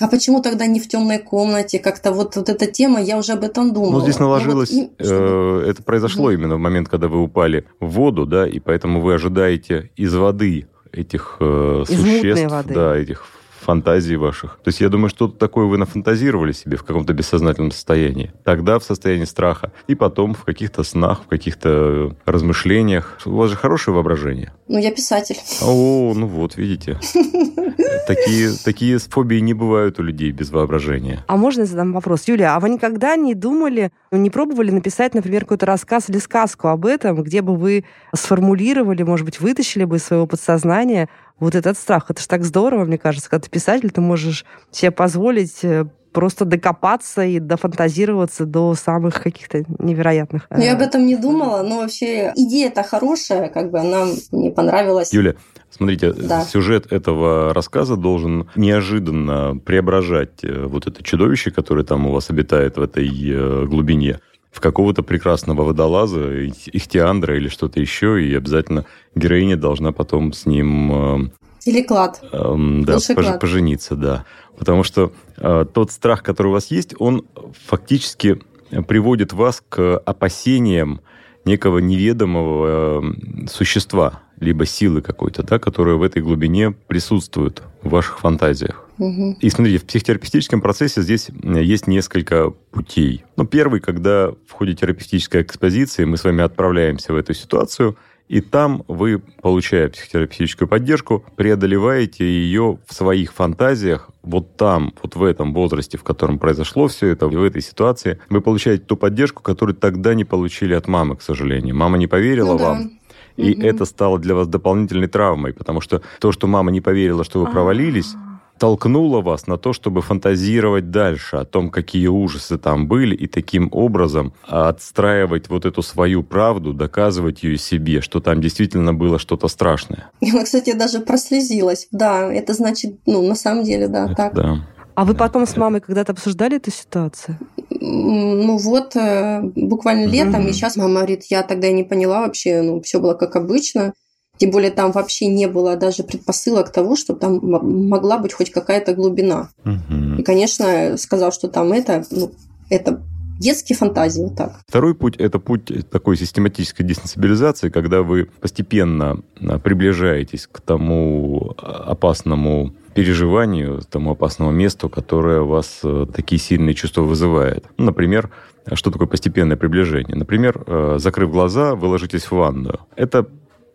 А 0.00 0.08
почему 0.08 0.40
тогда 0.40 0.66
не 0.66 0.80
в 0.80 0.88
темной 0.88 1.18
комнате? 1.18 1.78
Как-то 1.78 2.12
вот, 2.12 2.34
вот 2.36 2.48
эта 2.48 2.66
тема, 2.66 3.00
я 3.02 3.18
уже 3.18 3.32
об 3.32 3.44
этом 3.44 3.72
думала. 3.72 3.92
Ну, 3.92 4.00
здесь 4.00 4.18
наложилось, 4.18 4.72
ну, 4.72 4.92
вот, 4.98 5.06
э, 5.06 5.64
это 5.68 5.82
произошло 5.82 6.24
угу. 6.24 6.32
именно 6.32 6.56
в 6.56 6.58
момент, 6.58 6.88
когда 6.88 7.08
вы 7.08 7.22
упали 7.22 7.66
в 7.80 7.90
воду, 7.90 8.24
да, 8.24 8.48
и 8.48 8.58
поэтому 8.60 9.00
вы 9.02 9.14
ожидаете 9.14 9.90
из 9.96 10.14
воды 10.14 10.66
этих 10.90 11.36
э, 11.40 11.84
существ, 11.86 12.50
воды. 12.50 12.74
да, 12.74 12.96
этих 12.96 13.26
фантазий 13.60 14.16
ваших. 14.16 14.58
То 14.62 14.68
есть 14.68 14.80
я 14.80 14.88
думаю, 14.88 15.08
что-то 15.08 15.36
такое 15.36 15.66
вы 15.66 15.78
нафантазировали 15.78 16.52
себе 16.52 16.76
в 16.76 16.84
каком-то 16.84 17.12
бессознательном 17.12 17.70
состоянии. 17.70 18.32
Тогда 18.44 18.78
в 18.78 18.84
состоянии 18.84 19.24
страха, 19.24 19.72
и 19.86 19.94
потом 19.94 20.34
в 20.34 20.44
каких-то 20.44 20.82
снах, 20.82 21.22
в 21.24 21.28
каких-то 21.28 22.16
размышлениях. 22.24 23.18
У 23.24 23.36
вас 23.36 23.50
же 23.50 23.56
хорошее 23.56 23.94
воображение. 23.94 24.52
Ну, 24.68 24.78
я 24.78 24.92
писатель. 24.92 25.36
О, 25.62 26.12
ну 26.14 26.26
вот, 26.26 26.56
видите. 26.56 26.98
Такие, 28.06 28.50
такие 28.64 28.98
фобии 28.98 29.38
не 29.38 29.54
бывают 29.54 29.98
у 29.98 30.02
людей 30.02 30.30
без 30.30 30.50
воображения. 30.50 31.24
А 31.26 31.36
можно 31.36 31.64
задам 31.64 31.92
вопрос? 31.92 32.26
Юлия, 32.28 32.48
а 32.54 32.60
вы 32.60 32.70
никогда 32.70 33.16
не 33.16 33.34
думали, 33.34 33.90
не 34.10 34.30
пробовали 34.30 34.70
написать, 34.70 35.14
например, 35.14 35.42
какой-то 35.42 35.66
рассказ 35.66 36.08
или 36.08 36.18
сказку 36.18 36.68
об 36.68 36.86
этом, 36.86 37.22
где 37.22 37.42
бы 37.42 37.56
вы 37.56 37.84
сформулировали, 38.14 39.02
может 39.02 39.26
быть, 39.26 39.40
вытащили 39.40 39.84
бы 39.84 39.96
из 39.96 40.04
своего 40.04 40.26
подсознания 40.26 41.08
вот 41.40 41.54
этот 41.54 41.76
страх. 41.76 42.06
Это 42.10 42.20
же 42.20 42.28
так 42.28 42.44
здорово, 42.44 42.84
мне 42.84 42.98
кажется, 42.98 43.28
когда 43.28 43.44
ты 43.44 43.50
писатель, 43.50 43.90
ты 43.90 44.00
можешь 44.00 44.44
себе 44.70 44.90
позволить 44.90 45.64
э, 45.64 45.86
просто 46.12 46.44
докопаться 46.44 47.24
и 47.24 47.38
дофантазироваться 47.38 48.44
до 48.44 48.74
самых 48.74 49.22
каких-то 49.22 49.64
невероятных. 49.78 50.46
Ну, 50.50 50.60
я 50.60 50.74
об 50.74 50.80
этом 50.80 51.06
не 51.06 51.16
думала, 51.16 51.62
но 51.62 51.78
вообще 51.78 52.32
идея-то 52.36 52.82
хорошая, 52.82 53.48
как 53.48 53.70
бы 53.70 53.80
она 53.80 54.06
мне 54.30 54.50
понравилась. 54.50 55.12
Юля, 55.12 55.34
Смотрите, 55.70 56.12
да. 56.12 56.44
сюжет 56.44 56.92
этого 56.92 57.54
рассказа 57.54 57.96
должен 57.96 58.48
неожиданно 58.56 59.56
преображать 59.64 60.42
э, 60.42 60.66
вот 60.66 60.86
это 60.86 61.02
чудовище, 61.02 61.50
которое 61.52 61.84
там 61.84 62.06
у 62.06 62.12
вас 62.12 62.28
обитает 62.28 62.76
в 62.76 62.82
этой 62.82 63.08
э, 63.08 63.66
глубине, 63.66 64.18
в 64.50 64.60
какого-то 64.60 65.04
прекрасного 65.04 65.62
водолаза, 65.62 66.44
ихтиандра 66.46 67.36
или 67.36 67.48
что-то 67.48 67.80
еще, 67.80 68.20
и 68.22 68.34
обязательно 68.34 68.84
героиня 69.14 69.56
должна 69.56 69.92
потом 69.92 70.32
с 70.32 70.46
ним... 70.46 71.24
Э, 71.24 71.30
или 71.66 71.82
клад. 71.82 72.22
Эм, 72.32 72.84
да, 72.84 72.98
пож, 73.14 73.26
пожениться, 73.40 73.94
да. 73.94 74.24
Потому 74.58 74.82
что 74.82 75.12
э, 75.36 75.66
тот 75.72 75.90
страх, 75.90 76.22
который 76.22 76.48
у 76.48 76.52
вас 76.52 76.70
есть, 76.70 76.94
он 76.98 77.26
фактически 77.66 78.40
приводит 78.86 79.32
вас 79.32 79.62
к 79.68 79.98
опасениям 79.98 81.00
некого 81.44 81.78
неведомого 81.78 83.02
э, 83.02 83.46
существа, 83.48 84.22
либо 84.38 84.64
силы 84.64 85.02
какой-то, 85.02 85.42
да, 85.42 85.58
которая 85.58 85.96
в 85.96 86.02
этой 86.02 86.22
глубине 86.22 86.70
присутствует 86.70 87.62
в 87.82 87.90
ваших 87.90 88.20
фантазиях. 88.20 88.86
Угу. 88.98 89.38
И 89.40 89.50
смотрите, 89.50 89.78
в 89.78 89.86
психотерапевтическом 89.86 90.60
процессе 90.60 91.00
здесь 91.00 91.28
есть 91.42 91.86
несколько 91.86 92.50
путей. 92.50 93.24
Ну, 93.36 93.46
первый, 93.46 93.80
когда 93.80 94.30
в 94.46 94.52
ходе 94.52 94.74
терапевтической 94.74 95.42
экспозиции 95.42 96.04
мы 96.04 96.18
с 96.18 96.24
вами 96.24 96.42
отправляемся 96.42 97.12
в 97.14 97.16
эту 97.16 97.32
ситуацию, 97.32 97.96
и 98.30 98.40
там 98.40 98.84
вы, 98.86 99.20
получая 99.42 99.88
психотерапевтическую 99.88 100.68
поддержку, 100.68 101.24
преодолеваете 101.34 102.24
ее 102.24 102.78
в 102.86 102.94
своих 102.94 103.32
фантазиях, 103.32 104.08
вот 104.22 104.56
там, 104.56 104.94
вот 105.02 105.16
в 105.16 105.24
этом 105.24 105.52
возрасте, 105.52 105.98
в 105.98 106.04
котором 106.04 106.38
произошло 106.38 106.86
все 106.86 107.08
это, 107.08 107.26
в 107.26 107.42
этой 107.42 107.60
ситуации, 107.60 108.20
вы 108.28 108.40
получаете 108.40 108.84
ту 108.84 108.96
поддержку, 108.96 109.42
которую 109.42 109.74
тогда 109.74 110.14
не 110.14 110.24
получили 110.24 110.74
от 110.74 110.86
мамы, 110.86 111.16
к 111.16 111.22
сожалению. 111.22 111.74
Мама 111.74 111.98
не 111.98 112.06
поверила 112.06 112.52
ну, 112.52 112.58
вам. 112.58 112.84
Да. 112.84 112.90
И 113.36 113.52
угу. 113.52 113.62
это 113.62 113.84
стало 113.84 114.20
для 114.20 114.36
вас 114.36 114.46
дополнительной 114.46 115.08
травмой, 115.08 115.52
потому 115.52 115.80
что 115.80 116.00
то, 116.20 116.30
что 116.30 116.46
мама 116.46 116.70
не 116.70 116.80
поверила, 116.80 117.24
что 117.24 117.40
вы 117.40 117.48
а. 117.48 117.50
провалились, 117.50 118.14
толкнуло 118.60 119.22
вас 119.22 119.46
на 119.46 119.56
то, 119.56 119.72
чтобы 119.72 120.02
фантазировать 120.02 120.90
дальше 120.90 121.36
о 121.36 121.44
том, 121.46 121.70
какие 121.70 122.08
ужасы 122.08 122.58
там 122.58 122.86
были, 122.86 123.16
и 123.16 123.26
таким 123.26 123.70
образом 123.72 124.34
отстраивать 124.46 125.48
вот 125.48 125.64
эту 125.64 125.82
свою 125.82 126.22
правду, 126.22 126.74
доказывать 126.74 127.42
ее 127.42 127.56
себе, 127.56 128.02
что 128.02 128.20
там 128.20 128.42
действительно 128.42 128.92
было 128.92 129.18
что-то 129.18 129.48
страшное. 129.48 130.10
Я, 130.20 130.44
кстати, 130.44 130.74
даже 130.74 131.00
прослезилась. 131.00 131.88
Да, 131.90 132.30
это 132.30 132.52
значит, 132.52 132.98
ну, 133.06 133.26
на 133.26 133.34
самом 133.34 133.64
деле, 133.64 133.88
да, 133.88 134.04
это 134.04 134.14
так. 134.14 134.34
Да. 134.34 134.66
А 134.94 135.04
вы 135.06 135.14
потом 135.14 135.46
с 135.46 135.56
мамой 135.56 135.80
когда-то 135.80 136.12
обсуждали 136.12 136.58
эту 136.58 136.70
ситуацию? 136.70 137.38
Ну 137.70 138.58
вот, 138.58 138.94
э, 138.94 139.40
буквально 139.56 140.04
летом, 140.04 140.44
mm-hmm. 140.46 140.50
и 140.50 140.52
сейчас 140.52 140.76
мама 140.76 140.96
говорит, 140.96 141.24
я 141.30 141.42
тогда 141.42 141.70
не 141.70 141.84
поняла 141.84 142.20
вообще, 142.20 142.60
ну, 142.60 142.82
все 142.82 143.00
было 143.00 143.14
как 143.14 143.36
обычно. 143.36 143.94
Тем 144.40 144.52
более 144.52 144.70
там 144.70 144.90
вообще 144.92 145.26
не 145.26 145.46
было 145.48 145.76
даже 145.76 146.02
предпосылок 146.02 146.72
того, 146.72 146.96
что 146.96 147.14
там 147.14 147.40
могла 147.42 148.16
быть 148.16 148.32
хоть 148.32 148.50
какая-то 148.50 148.94
глубина. 148.94 149.50
Угу. 149.66 150.20
И, 150.20 150.22
конечно, 150.22 150.96
сказал, 150.96 151.30
что 151.30 151.48
там 151.48 151.70
это, 151.72 152.04
ну, 152.10 152.32
это 152.70 153.02
детские 153.38 153.76
фантазии, 153.76 154.32
так. 154.34 154.60
Второй 154.66 154.94
путь– 154.94 155.16
это 155.18 155.38
путь 155.38 155.70
такой 155.90 156.16
систематической 156.16 156.86
десенсибилизации, 156.86 157.68
когда 157.68 158.00
вы 158.02 158.30
постепенно 158.40 159.20
а, 159.42 159.58
приближаетесь 159.58 160.48
к 160.50 160.62
тому 160.62 161.54
а, 161.58 161.90
опасному 161.90 162.72
переживанию, 162.94 163.82
тому 163.90 164.12
опасному 164.12 164.52
месту, 164.52 164.88
которое 164.88 165.42
у 165.42 165.48
вас 165.48 165.80
э, 165.84 166.06
такие 166.12 166.40
сильные 166.40 166.74
чувства 166.74 167.02
вызывает. 167.02 167.66
Ну, 167.76 167.84
например, 167.84 168.30
что 168.72 168.90
такое 168.90 169.06
постепенное 169.06 169.56
приближение? 169.56 170.16
Например, 170.16 170.64
э, 170.66 170.96
закрыв 170.98 171.30
глаза, 171.30 171.76
вы 171.76 171.86
ложитесь 171.86 172.24
в 172.24 172.32
ванную. 172.32 172.80
Это 172.96 173.28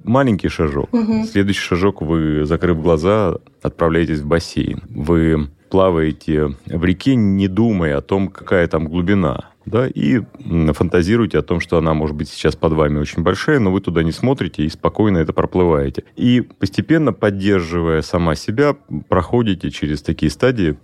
маленький 0.06 0.50
шажок. 0.50 0.94
Угу. 0.94 1.26
Следующий 1.26 1.62
шажок 1.62 2.02
вы, 2.02 2.46
закрыв 2.46 2.82
глаза, 2.82 3.36
отправляетесь 3.62 4.20
в 4.20 4.28
бассейн. 4.28 4.84
Вы 4.90 5.50
плаваете 5.70 6.56
в 6.66 6.86
реке, 6.86 7.16
не 7.16 7.48
думая 7.48 7.98
о 7.98 8.02
том, 8.02 8.30
какая 8.30 8.68
там 8.68 8.88
глубина 8.88 9.52
да, 9.66 9.88
и 9.88 10.22
фантазируете 10.74 11.40
о 11.40 11.42
том, 11.42 11.60
что 11.60 11.78
она 11.78 11.94
может 11.94 12.16
быть 12.16 12.30
сейчас 12.30 12.56
под 12.56 12.74
вами 12.74 13.00
очень 13.00 13.24
большая, 13.24 13.60
но 13.60 13.72
вы 13.72 13.82
туда 13.82 14.04
не 14.04 14.12
смотрите 14.12 14.64
и 14.64 14.70
спокойно 14.70 15.18
это 15.18 15.34
проплываете. 15.34 16.04
И 16.16 16.42
постепенно, 16.42 17.14
поддерживая 17.14 18.02
сама 18.02 18.36
себя, 18.36 18.76
проходите 19.10 19.72
через 19.72 20.02
такие 20.02 20.32
стадии, 20.32 20.78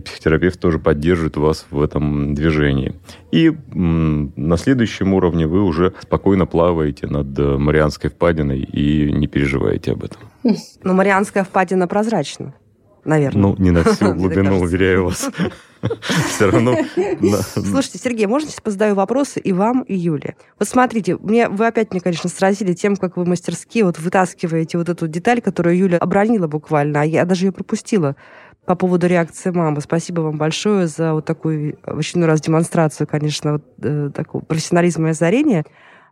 психотерапевт 0.00 0.60
тоже 0.60 0.78
поддерживает 0.78 1.36
вас 1.36 1.66
в 1.70 1.80
этом 1.82 2.34
движении. 2.34 2.94
И 3.32 3.52
на 3.72 4.56
следующем 4.56 5.14
уровне 5.14 5.46
вы 5.46 5.62
уже 5.62 5.94
спокойно 6.00 6.46
плаваете 6.46 7.06
над 7.06 7.38
э, 7.38 7.56
Марианской 7.56 8.10
впадиной 8.10 8.60
и 8.60 9.12
не 9.12 9.26
переживаете 9.26 9.92
об 9.92 10.04
этом. 10.04 10.20
Но 10.82 10.94
Марианская 10.94 11.44
впадина 11.44 11.86
прозрачна 11.88 12.54
наверное. 13.06 13.42
Ну, 13.42 13.56
не 13.58 13.70
на 13.70 13.84
всю 13.84 14.12
глубину, 14.14 14.60
уверяю 14.60 15.06
вас. 15.06 15.30
Все 16.28 16.50
равно... 16.50 16.76
Слушайте, 17.54 17.98
Сергей, 17.98 18.26
можно 18.26 18.48
сейчас 18.48 18.60
позадаю 18.60 18.94
вопросы 18.94 19.40
и 19.40 19.52
вам, 19.52 19.82
и 19.82 19.94
Юле? 19.94 20.36
Вот 20.58 20.68
смотрите, 20.68 21.16
мне, 21.16 21.48
вы 21.48 21.66
опять 21.66 21.92
мне, 21.92 22.00
конечно, 22.00 22.28
сразили 22.28 22.72
тем, 22.72 22.96
как 22.96 23.16
вы 23.16 23.24
мастерски 23.24 23.82
вот 23.82 23.98
вытаскиваете 23.98 24.78
вот 24.78 24.88
эту 24.88 25.06
деталь, 25.06 25.40
которую 25.40 25.76
Юля 25.76 25.98
обронила 25.98 26.48
буквально, 26.48 27.02
а 27.02 27.04
я 27.04 27.24
даже 27.24 27.46
ее 27.46 27.52
пропустила 27.52 28.16
по 28.66 28.74
поводу 28.74 29.06
реакции 29.06 29.50
мамы. 29.50 29.80
Спасибо 29.80 30.20
вам 30.20 30.36
большое 30.36 30.88
за 30.88 31.14
вот 31.14 31.24
такую 31.24 31.78
в 31.84 31.98
очередной 31.98 32.28
раз 32.28 32.40
демонстрацию, 32.40 33.06
конечно, 33.06 33.52
вот, 33.54 33.64
э, 33.82 34.10
такого 34.14 34.42
профессионализма 34.42 35.08
и 35.08 35.10
озарения. 35.12 35.64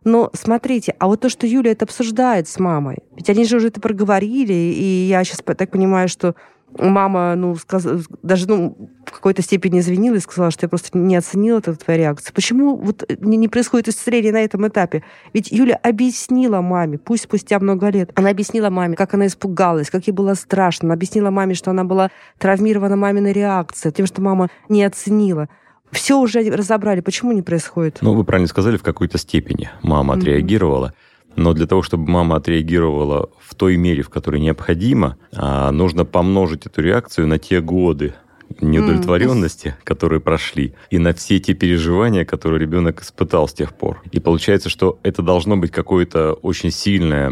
Но 0.05 0.29
смотрите, 0.33 0.95
а 0.99 1.07
вот 1.07 1.21
то, 1.21 1.29
что 1.29 1.47
Юля 1.47 1.71
это 1.71 1.85
обсуждает 1.85 2.47
с 2.47 2.59
мамой, 2.59 2.99
ведь 3.15 3.29
они 3.29 3.43
же 3.43 3.57
уже 3.57 3.67
это 3.67 3.81
проговорили, 3.81 4.53
и 4.53 5.07
я 5.07 5.23
сейчас 5.23 5.39
так 5.39 5.71
понимаю, 5.71 6.07
что 6.07 6.35
мама, 6.77 7.35
ну, 7.35 7.55
сказ... 7.55 7.85
даже, 8.21 8.47
ну, 8.47 8.77
в 9.05 9.11
какой-то 9.11 9.41
степени 9.41 9.79
извинилась, 9.79 10.23
сказала, 10.23 10.51
что 10.51 10.65
я 10.65 10.69
просто 10.69 10.97
не 10.97 11.15
оценила 11.15 11.59
эту 11.59 11.75
твою 11.75 11.99
реакцию. 11.99 12.33
Почему 12.35 12.75
вот 12.75 13.03
не, 13.19 13.37
не 13.37 13.47
происходит 13.47 13.87
исцеление 13.87 14.31
на 14.31 14.43
этом 14.43 14.67
этапе? 14.67 15.03
Ведь 15.33 15.51
Юля 15.51 15.79
объяснила 15.81 16.61
маме, 16.61 16.97
пусть 16.97 17.23
спустя 17.23 17.59
много 17.59 17.89
лет, 17.89 18.11
она 18.15 18.29
объяснила 18.29 18.69
маме, 18.69 18.95
как 18.95 19.13
она 19.13 19.27
испугалась, 19.27 19.89
как 19.89 20.05
ей 20.07 20.13
было 20.13 20.33
страшно, 20.33 20.87
она 20.87 20.93
объяснила 20.93 21.31
маме, 21.31 21.55
что 21.55 21.71
она 21.71 21.83
была 21.83 22.11
травмирована 22.37 22.95
маминой 22.95 23.33
реакцией, 23.33 23.93
тем, 23.93 24.05
что 24.05 24.21
мама 24.21 24.49
не 24.69 24.83
оценила 24.83 25.49
все 25.95 26.19
уже 26.19 26.41
разобрали. 26.49 26.99
Почему 26.99 27.31
не 27.31 27.41
происходит? 27.41 27.99
Ну, 28.01 28.13
вы 28.13 28.23
правильно 28.23 28.47
сказали, 28.47 28.77
в 28.77 28.83
какой-то 28.83 29.17
степени 29.17 29.69
мама 29.81 30.13
отреагировала. 30.15 30.87
Mm-hmm. 30.87 31.33
Но 31.37 31.53
для 31.53 31.67
того, 31.67 31.81
чтобы 31.81 32.09
мама 32.09 32.37
отреагировала 32.37 33.29
в 33.41 33.55
той 33.55 33.75
мере, 33.75 34.03
в 34.03 34.09
которой 34.09 34.39
необходимо, 34.39 35.17
а, 35.33 35.71
нужно 35.71 36.05
помножить 36.05 36.65
эту 36.65 36.81
реакцию 36.81 37.27
на 37.27 37.39
те 37.39 37.59
годы, 37.61 38.13
неудовлетворенности, 38.61 39.67
mm. 39.67 39.83
которые 39.83 40.19
прошли, 40.19 40.73
и 40.89 40.97
на 40.97 41.13
все 41.13 41.39
те 41.39 41.53
переживания, 41.53 42.25
которые 42.25 42.59
ребенок 42.59 43.01
испытал 43.01 43.47
с 43.47 43.53
тех 43.53 43.73
пор. 43.73 44.01
И 44.11 44.19
получается, 44.19 44.69
что 44.69 44.99
это 45.03 45.21
должно 45.21 45.57
быть 45.57 45.71
какое-то 45.71 46.33
очень 46.33 46.71
сильное 46.71 47.31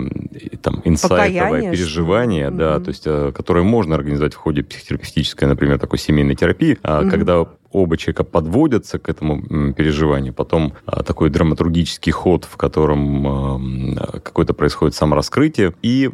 там, 0.61 0.81
инсайтовое 0.83 1.41
Покаяние, 1.41 1.71
переживание, 1.71 2.47
что? 2.47 2.57
да, 2.57 2.75
mm-hmm. 2.75 2.83
то 2.83 2.89
есть, 2.89 3.03
э, 3.05 3.31
которое 3.35 3.63
можно 3.63 3.95
организовать 3.95 4.33
в 4.33 4.37
ходе 4.37 4.63
психотерапевтической, 4.63 5.47
например, 5.47 5.79
такой 5.79 5.99
семейной 5.99 6.35
терапии, 6.35 6.77
mm-hmm. 6.81 7.09
когда 7.09 7.47
оба 7.71 7.97
человека 7.97 8.23
подводятся 8.23 8.99
к 8.99 9.09
этому 9.09 9.73
переживанию, 9.73 10.31
потом 10.31 10.73
а, 10.85 11.01
такой 11.01 11.31
драматургический 11.31 12.11
ход, 12.11 12.45
в 12.45 12.55
котором 12.55 13.97
какое-то 14.23 14.53
происходит 14.53 14.93
самораскрытие, 14.93 15.73
и 15.81 16.11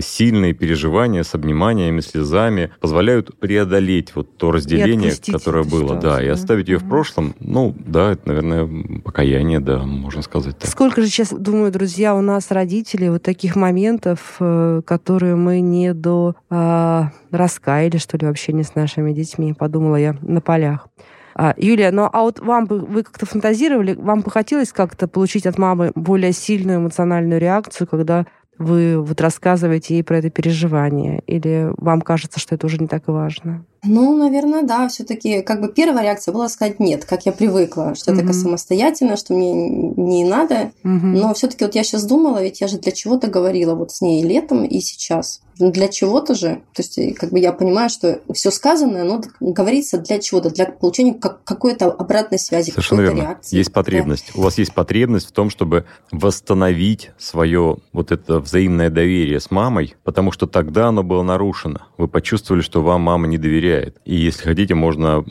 сильные 0.00 0.52
переживания 0.52 1.22
с 1.22 1.34
обниманиями, 1.34 2.00
слезами 2.00 2.70
позволяют 2.80 3.38
преодолеть 3.38 4.14
вот 4.14 4.36
то 4.36 4.50
разделение, 4.50 5.12
которое 5.32 5.64
было, 5.64 5.96
да, 5.96 6.22
и 6.22 6.28
оставить 6.28 6.68
ее 6.68 6.78
в 6.78 6.88
прошлом. 6.88 7.34
Ну, 7.40 7.74
да, 7.78 8.12
это, 8.12 8.28
наверное, 8.28 9.00
покаяние, 9.00 9.60
да, 9.60 9.78
можно 9.84 10.22
сказать 10.22 10.58
так. 10.58 10.70
Сколько 10.70 11.02
же 11.02 11.08
сейчас, 11.08 11.30
думаю, 11.30 11.72
друзья, 11.72 12.14
у 12.14 12.20
нас 12.20 12.50
родителей 12.50 13.10
вот 13.10 13.22
таких 13.22 13.56
моментов, 13.56 14.36
э, 14.40 14.82
которые 14.84 15.36
мы 15.36 15.60
не 15.60 15.92
до 15.94 16.36
а, 16.50 17.12
раскаяли, 17.30 17.98
что 17.98 18.16
ли, 18.16 18.26
вообще 18.26 18.52
не 18.52 18.62
с 18.62 18.74
нашими 18.74 19.12
детьми, 19.12 19.52
подумала 19.52 19.96
я 19.96 20.16
на 20.22 20.40
полях. 20.40 20.88
А, 21.36 21.54
Юлия, 21.56 21.90
ну 21.90 22.08
а 22.12 22.22
вот 22.22 22.38
вам 22.38 22.66
бы, 22.66 22.78
вы 22.78 23.02
как-то 23.02 23.26
фантазировали, 23.26 23.94
вам 23.94 24.20
бы 24.20 24.30
хотелось 24.30 24.72
как-то 24.72 25.08
получить 25.08 25.46
от 25.46 25.58
мамы 25.58 25.90
более 25.94 26.32
сильную 26.32 26.78
эмоциональную 26.78 27.40
реакцию, 27.40 27.88
когда 27.88 28.26
вы 28.58 29.00
вот 29.00 29.20
рассказываете 29.20 29.94
ей 29.94 30.04
про 30.04 30.18
это 30.18 30.30
переживание? 30.30 31.20
Или 31.26 31.72
вам 31.76 32.00
кажется, 32.00 32.40
что 32.40 32.54
это 32.54 32.66
уже 32.66 32.78
не 32.78 32.86
так 32.86 33.08
важно? 33.08 33.64
Ну, 33.84 34.16
наверное, 34.16 34.62
да. 34.62 34.88
Все-таки 34.88 35.42
как 35.42 35.60
бы 35.60 35.68
первая 35.68 36.04
реакция 36.04 36.32
была 36.32 36.48
сказать 36.48 36.80
нет, 36.80 37.04
как 37.04 37.26
я 37.26 37.32
привыкла, 37.32 37.94
что 37.94 38.10
mm-hmm. 38.10 38.14
я 38.14 38.20
такая 38.20 38.34
самостоятельная, 38.34 39.16
что 39.16 39.34
мне 39.34 39.52
не 39.52 40.24
надо. 40.24 40.72
Mm-hmm. 40.82 41.00
Но 41.02 41.34
все-таки 41.34 41.64
вот 41.64 41.74
я 41.74 41.84
сейчас 41.84 42.04
думала, 42.04 42.42
ведь 42.42 42.60
я 42.60 42.68
же 42.68 42.78
для 42.78 42.92
чего-то 42.92 43.28
говорила 43.28 43.74
вот 43.74 43.92
с 43.92 44.00
ней 44.00 44.22
летом 44.22 44.64
и 44.64 44.80
сейчас. 44.80 45.40
Ну, 45.58 45.70
для 45.70 45.88
чего-то 45.88 46.34
же. 46.34 46.62
То 46.74 46.82
есть, 46.82 46.98
как 47.16 47.30
бы 47.30 47.38
я 47.38 47.52
понимаю, 47.52 47.88
что 47.88 48.20
все 48.32 48.50
сказанное, 48.50 49.02
оно 49.02 49.22
говорится 49.38 49.98
для 49.98 50.18
чего-то, 50.18 50.50
для 50.50 50.66
получения 50.66 51.14
какой-то 51.14 51.92
обратной 51.92 52.38
связи, 52.38 52.70
Совершенно 52.70 53.02
верно. 53.02 53.20
реакции. 53.20 53.56
Есть 53.56 53.72
потребность. 53.72 54.32
Да. 54.34 54.40
У 54.40 54.42
вас 54.42 54.58
есть 54.58 54.74
потребность 54.74 55.28
в 55.28 55.32
том, 55.32 55.50
чтобы 55.50 55.84
восстановить 56.10 57.12
свое 57.18 57.76
вот 57.92 58.10
это 58.10 58.40
взаимное 58.40 58.90
доверие 58.90 59.38
с 59.38 59.50
мамой, 59.50 59.94
потому 60.02 60.32
что 60.32 60.46
тогда 60.46 60.88
оно 60.88 61.02
было 61.04 61.22
нарушено. 61.22 61.82
Вы 61.98 62.08
почувствовали, 62.08 62.62
что 62.62 62.82
вам 62.82 63.02
мама 63.02 63.28
не 63.28 63.38
доверяет. 63.38 63.73
И 64.04 64.14
если 64.14 64.42
хотите, 64.42 64.74
можно 64.74 65.22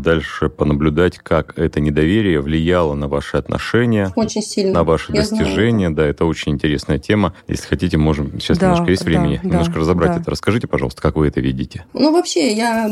дальше 0.00 0.48
понаблюдать, 0.48 1.18
как 1.18 1.58
это 1.58 1.80
недоверие 1.80 2.40
влияло 2.40 2.94
на 2.94 3.08
ваши 3.08 3.36
отношения. 3.36 4.12
Очень 4.16 4.42
сильно. 4.42 4.74
На 4.74 4.84
ваши 4.84 5.12
Я 5.12 5.20
достижения. 5.20 5.88
Знаю. 5.88 5.94
Да, 5.96 6.06
это 6.06 6.24
очень 6.24 6.52
интересная 6.52 6.98
тема. 6.98 7.34
Если 7.48 7.66
хотите, 7.66 7.96
можем... 7.96 8.40
Сейчас 8.40 8.58
да, 8.58 8.66
немножко 8.66 8.90
есть 8.90 9.04
времени. 9.04 9.40
Да, 9.42 9.48
немножко 9.48 9.74
да, 9.74 9.80
разобрать 9.80 10.14
да. 10.14 10.20
это. 10.20 10.30
Расскажите, 10.30 10.66
пожалуйста, 10.66 11.02
как 11.02 11.16
вы 11.16 11.28
это 11.28 11.40
видите? 11.40 11.84
Ну, 11.92 12.12
вообще, 12.12 12.52
я 12.52 12.90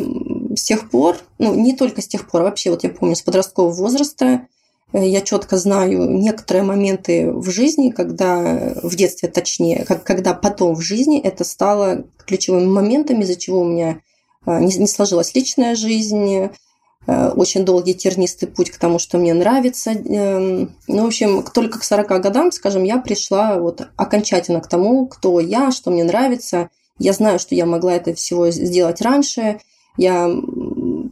с 0.54 0.62
тех 0.62 0.90
пор, 0.90 1.16
ну, 1.38 1.54
не 1.54 1.76
только 1.76 2.02
с 2.02 2.08
тех 2.08 2.28
пор, 2.28 2.42
а 2.42 2.44
вообще, 2.44 2.70
вот 2.70 2.84
я 2.84 2.90
помню, 2.90 3.14
с 3.14 3.22
подросткового 3.22 3.72
возраста 3.72 4.42
Э, 4.92 5.06
я 5.06 5.20
четко 5.20 5.56
знаю 5.56 6.10
некоторые 6.10 6.62
моменты 6.62 7.30
в 7.32 7.50
жизни, 7.50 7.90
когда 7.90 8.74
в 8.82 8.94
детстве 8.96 9.28
точнее, 9.28 9.84
как, 9.84 10.04
когда 10.04 10.34
потом 10.34 10.74
в 10.74 10.80
жизни 10.80 11.20
это 11.20 11.44
стало 11.44 12.04
ключевыми 12.26 12.66
моментами, 12.66 13.22
из-за 13.22 13.36
чего 13.36 13.60
у 13.60 13.64
меня 13.64 14.00
не, 14.48 14.74
не 14.76 14.86
сложилась 14.86 15.34
личная 15.34 15.74
жизнь, 15.74 16.50
э, 17.06 17.28
очень 17.30 17.64
долгий 17.64 17.94
тернистый 17.94 18.48
путь 18.48 18.70
к 18.70 18.78
тому, 18.78 18.98
что 18.98 19.18
мне 19.18 19.34
нравится. 19.34 19.90
Эм, 19.92 20.76
ну, 20.86 21.04
в 21.04 21.06
общем, 21.06 21.42
только 21.42 21.78
к 21.78 21.84
40 21.84 22.20
годам, 22.20 22.52
скажем, 22.52 22.84
я 22.84 22.98
пришла 22.98 23.58
вот 23.58 23.88
окончательно 23.96 24.60
к 24.60 24.68
тому, 24.68 25.06
кто 25.06 25.40
я, 25.40 25.70
что 25.70 25.90
мне 25.90 26.04
нравится. 26.04 26.70
Я 26.98 27.12
знаю, 27.12 27.38
что 27.38 27.54
я 27.54 27.66
могла 27.66 27.94
это 27.94 28.14
всего 28.14 28.50
сделать 28.50 29.00
раньше. 29.00 29.60
Я 29.96 30.28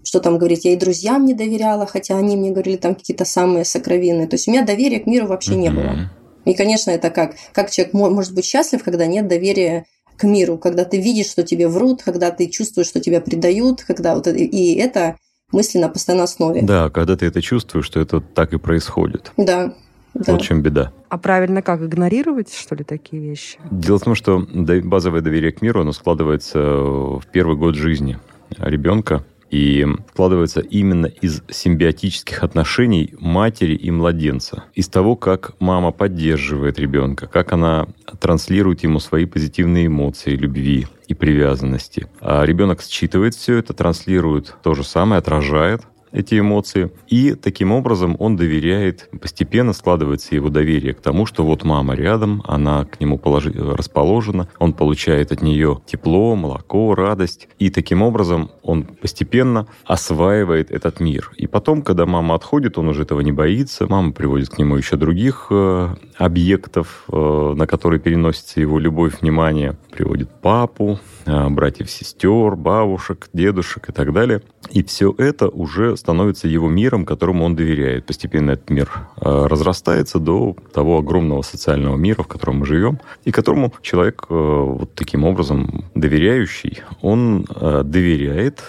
что 0.07 0.21
там 0.21 0.39
говорить, 0.39 0.65
я 0.65 0.73
и 0.73 0.77
друзьям 0.77 1.25
не 1.25 1.35
доверяла, 1.35 1.87
хотя 1.87 2.17
они 2.17 2.37
мне 2.37 2.51
говорили 2.53 2.77
там 2.77 2.95
какие-то 2.95 3.25
самые 3.25 3.65
сокровенные. 3.65 4.29
То 4.29 4.35
есть 4.35 4.47
у 4.47 4.53
меня 4.53 4.65
доверия 4.65 5.01
к 5.01 5.07
миру 5.07 5.27
вообще 5.27 5.57
не 5.57 5.71
было. 5.71 6.11
И, 6.45 6.55
конечно, 6.55 6.93
это 6.93 7.11
как, 7.11 7.35
как 7.53 7.71
человек 7.71 7.93
может 7.93 8.33
быть 8.33 8.45
счастлив, 8.45 8.85
когда 8.85 9.07
нет 9.07 9.27
доверия 9.27 9.87
к 10.17 10.25
миру, 10.25 10.59
когда 10.59 10.85
ты 10.85 11.01
видишь, 11.01 11.27
что 11.27 11.43
тебе 11.43 11.69
врут, 11.69 12.03
когда 12.03 12.31
ты 12.31 12.49
чувствуешь, 12.49 12.89
что 12.89 13.01
тебя 13.01 13.21
предают, 13.21 13.85
когда 13.85 14.15
вот 14.15 14.27
и 14.27 14.75
это 14.75 15.17
мысли 15.53 15.79
на 15.79 15.89
постоянной 15.89 16.25
основе. 16.25 16.63
Да, 16.63 16.91
когда 16.91 17.17
ты 17.17 17.27
это 17.27 17.41
чувствуешь, 17.43 17.87
что 17.87 18.01
это 18.01 18.21
так 18.21 18.53
и 18.53 18.59
происходит. 18.59 19.33
Да. 19.37 19.75
Да. 20.15 20.33
Вот 20.33 20.41
в 20.41 20.45
чем 20.47 20.63
беда. 20.63 20.93
А 21.11 21.19
правильно 21.19 21.61
как, 21.61 21.83
игнорировать, 21.83 22.51
что 22.51 22.75
ли, 22.75 22.85
такие 22.85 23.21
вещи? 23.21 23.59
Дело 23.71 23.99
в 23.99 24.03
том, 24.03 24.15
что 24.15 24.47
базовое 24.85 25.21
доверие 25.21 25.53
к 25.53 25.61
миру, 25.61 25.83
оно 25.83 25.93
складывается 25.93 26.59
в 26.59 27.23
первый 27.31 27.59
год 27.59 27.75
жизни 27.75 28.19
ребенка 28.57 29.25
и 29.51 29.87
складывается 30.13 30.61
именно 30.61 31.07
из 31.07 31.43
симбиотических 31.49 32.43
отношений 32.43 33.15
матери 33.19 33.75
и 33.75 33.91
младенца. 33.91 34.65
Из 34.75 34.89
того, 34.89 35.17
как 35.17 35.53
мама 35.61 35.93
поддерживает 35.93 36.79
ребенка, 36.79 37.27
как 37.27 37.53
она 37.53 37.89
транслирует 38.21 38.83
ему 38.83 39.01
свои 39.01 39.25
позитивные 39.27 39.87
эмоции, 39.87 40.37
любви 40.37 40.87
и 41.09 41.15
привязанности. 41.15 42.09
А 42.21 42.45
ребенок 42.45 42.83
считывает 42.83 43.35
все 43.35 43.59
это, 43.59 43.73
транслирует 43.73 44.57
то 44.63 44.75
же 44.75 44.85
самое, 44.85 45.19
отражает 45.19 45.83
эти 46.13 46.39
эмоции. 46.39 46.91
И 47.09 47.35
таким 47.35 47.73
образом 47.73 48.17
он 48.19 48.37
доверяет, 48.37 49.09
постепенно 49.21 49.73
складывается 49.73 50.35
его 50.35 50.49
доверие 50.49 50.95
к 50.95 51.01
тому, 51.01 51.27
что 51.27 51.45
вот 51.45 51.65
мама 51.65 51.95
рядом, 51.95 52.43
она 52.47 52.85
к 52.85 53.01
нему 53.01 53.19
положи, 53.19 53.53
расположена, 53.53 54.49
он 54.59 54.73
получает 54.73 55.33
от 55.33 55.43
нее 55.43 55.81
тепло, 55.87 56.35
молоко, 56.37 56.95
радость. 56.95 57.49
И 57.59 57.71
таким 57.71 58.03
образом 58.03 58.51
он 58.63 58.85
постепенно 58.85 59.67
осваивает 59.85 60.71
этот 60.71 61.01
мир. 61.01 61.33
И 61.37 61.47
потом, 61.47 61.83
когда 61.83 62.07
мама 62.07 62.35
отходит, 62.35 62.79
он 62.79 62.89
уже 62.89 63.03
этого 63.03 63.21
не 63.21 63.33
боится. 63.33 63.87
Мама 63.87 64.13
приводит 64.13 64.51
к 64.51 64.59
нему 64.59 64.77
еще 64.77 64.97
других 64.97 65.49
э, 65.51 65.95
объектов, 66.17 67.05
э, 67.11 67.55
на 67.57 67.67
которые 67.67 68.01
переносится 68.01 68.61
его 68.61 68.79
любовь, 68.79 69.21
внимание. 69.21 69.77
Приводит 69.91 70.31
папу, 70.41 70.99
э, 71.25 71.49
братьев, 71.49 71.91
сестер, 71.91 72.57
бабушек, 72.57 73.29
дедушек 73.33 73.89
и 73.89 73.93
так 73.93 74.13
далее. 74.13 74.43
И 74.71 74.83
все 74.83 75.15
это 75.17 75.49
уже 75.49 75.96
становится 75.97 76.49
его 76.49 76.69
миром, 76.69 77.05
которому 77.05 77.45
он 77.45 77.57
доверяет. 77.57 78.07
Постепенно 78.07 78.53
этот 78.53 78.71
мир 78.71 78.91
э, 79.21 79.47
разрастается 79.47 80.19
до 80.19 80.57
того 80.73 80.99
огромного 80.99 81.43
социального 81.43 81.97
мира, 81.97 82.23
в 82.23 82.29
котором 82.29 82.59
мы 82.59 82.67
живем, 82.67 83.01
и 83.25 83.31
которому 83.31 83.73
человек 83.83 84.27
э, 84.29 84.35
вот 84.35 84.95
таким 84.95 85.25
образом 85.25 85.85
доверяющий, 85.95 86.83
он 87.03 87.47
э, 87.49 87.83
доверяет, 87.85 88.63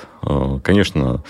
конечно, 0.63 1.24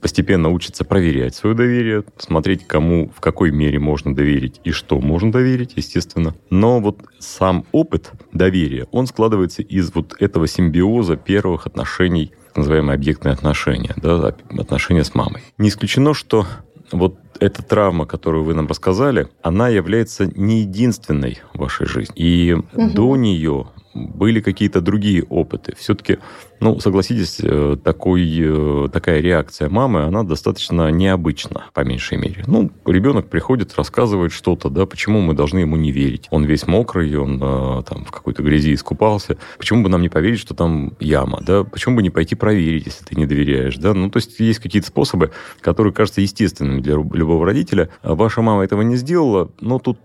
постепенно 0.00 0.50
учится 0.50 0.84
проверять 0.84 1.34
свое 1.34 1.54
доверие, 1.54 2.04
смотреть, 2.18 2.66
кому, 2.66 3.10
в 3.14 3.20
какой 3.20 3.50
мере 3.50 3.78
можно 3.78 4.14
доверить 4.14 4.60
и 4.64 4.70
что 4.70 5.00
можно 5.00 5.30
доверить, 5.32 5.72
естественно. 5.76 6.34
Но 6.50 6.80
вот 6.80 7.00
сам 7.18 7.64
опыт 7.72 8.12
доверия, 8.32 8.86
он 8.92 9.06
складывается 9.06 9.62
из 9.62 9.94
вот 9.94 10.16
этого 10.20 10.46
симбиоза 10.46 11.16
первых 11.16 11.66
отношений 11.66 12.32
так 12.52 12.58
называемые 12.58 12.96
объектные 12.96 13.32
отношения, 13.32 13.94
да, 13.96 14.34
отношения 14.58 15.04
с 15.04 15.14
мамой. 15.14 15.42
Не 15.56 15.70
исключено, 15.70 16.12
что 16.12 16.46
вот 16.90 17.16
эта 17.40 17.62
травма, 17.62 18.04
которую 18.04 18.44
вы 18.44 18.52
нам 18.52 18.66
рассказали, 18.66 19.28
она 19.42 19.68
является 19.68 20.26
не 20.26 20.60
единственной 20.60 21.40
в 21.54 21.60
вашей 21.60 21.86
жизни. 21.86 22.14
И 22.14 22.52
угу. 22.52 22.90
до 22.92 23.16
нее 23.16 23.68
были 23.94 24.40
какие-то 24.40 24.80
другие 24.80 25.24
опыты. 25.24 25.74
Все-таки, 25.76 26.18
ну, 26.60 26.78
согласитесь, 26.80 27.40
э, 27.42 27.76
такой, 27.82 28.26
э, 28.40 28.88
такая 28.92 29.20
реакция 29.20 29.68
мамы, 29.68 30.04
она 30.04 30.22
достаточно 30.22 30.90
необычна, 30.90 31.66
по 31.74 31.80
меньшей 31.80 32.18
мере. 32.18 32.44
Ну, 32.46 32.70
ребенок 32.86 33.28
приходит, 33.28 33.74
рассказывает 33.76 34.32
что-то, 34.32 34.70
да, 34.70 34.86
почему 34.86 35.20
мы 35.20 35.34
должны 35.34 35.60
ему 35.60 35.76
не 35.76 35.92
верить. 35.92 36.28
Он 36.30 36.44
весь 36.44 36.66
мокрый, 36.66 37.14
он 37.16 37.36
э, 37.42 37.82
там 37.88 38.04
в 38.04 38.10
какой-то 38.10 38.42
грязи 38.42 38.74
искупался. 38.74 39.36
Почему 39.58 39.82
бы 39.82 39.88
нам 39.88 40.02
не 40.02 40.08
поверить, 40.08 40.40
что 40.40 40.54
там 40.54 40.92
яма, 41.00 41.40
да? 41.46 41.64
Почему 41.64 41.96
бы 41.96 42.02
не 42.02 42.10
пойти 42.10 42.34
проверить, 42.34 42.86
если 42.86 43.04
ты 43.04 43.14
не 43.16 43.26
доверяешь, 43.26 43.76
да? 43.76 43.94
Ну, 43.94 44.10
то 44.10 44.18
есть 44.18 44.38
есть 44.40 44.60
какие-то 44.60 44.88
способы, 44.88 45.32
которые 45.60 45.92
кажутся 45.92 46.20
естественными 46.20 46.80
для 46.80 46.94
любого 46.94 47.44
родителя. 47.44 47.90
Ваша 48.02 48.42
мама 48.42 48.64
этого 48.64 48.82
не 48.82 48.96
сделала, 48.96 49.50
но 49.60 49.78
тут, 49.78 49.98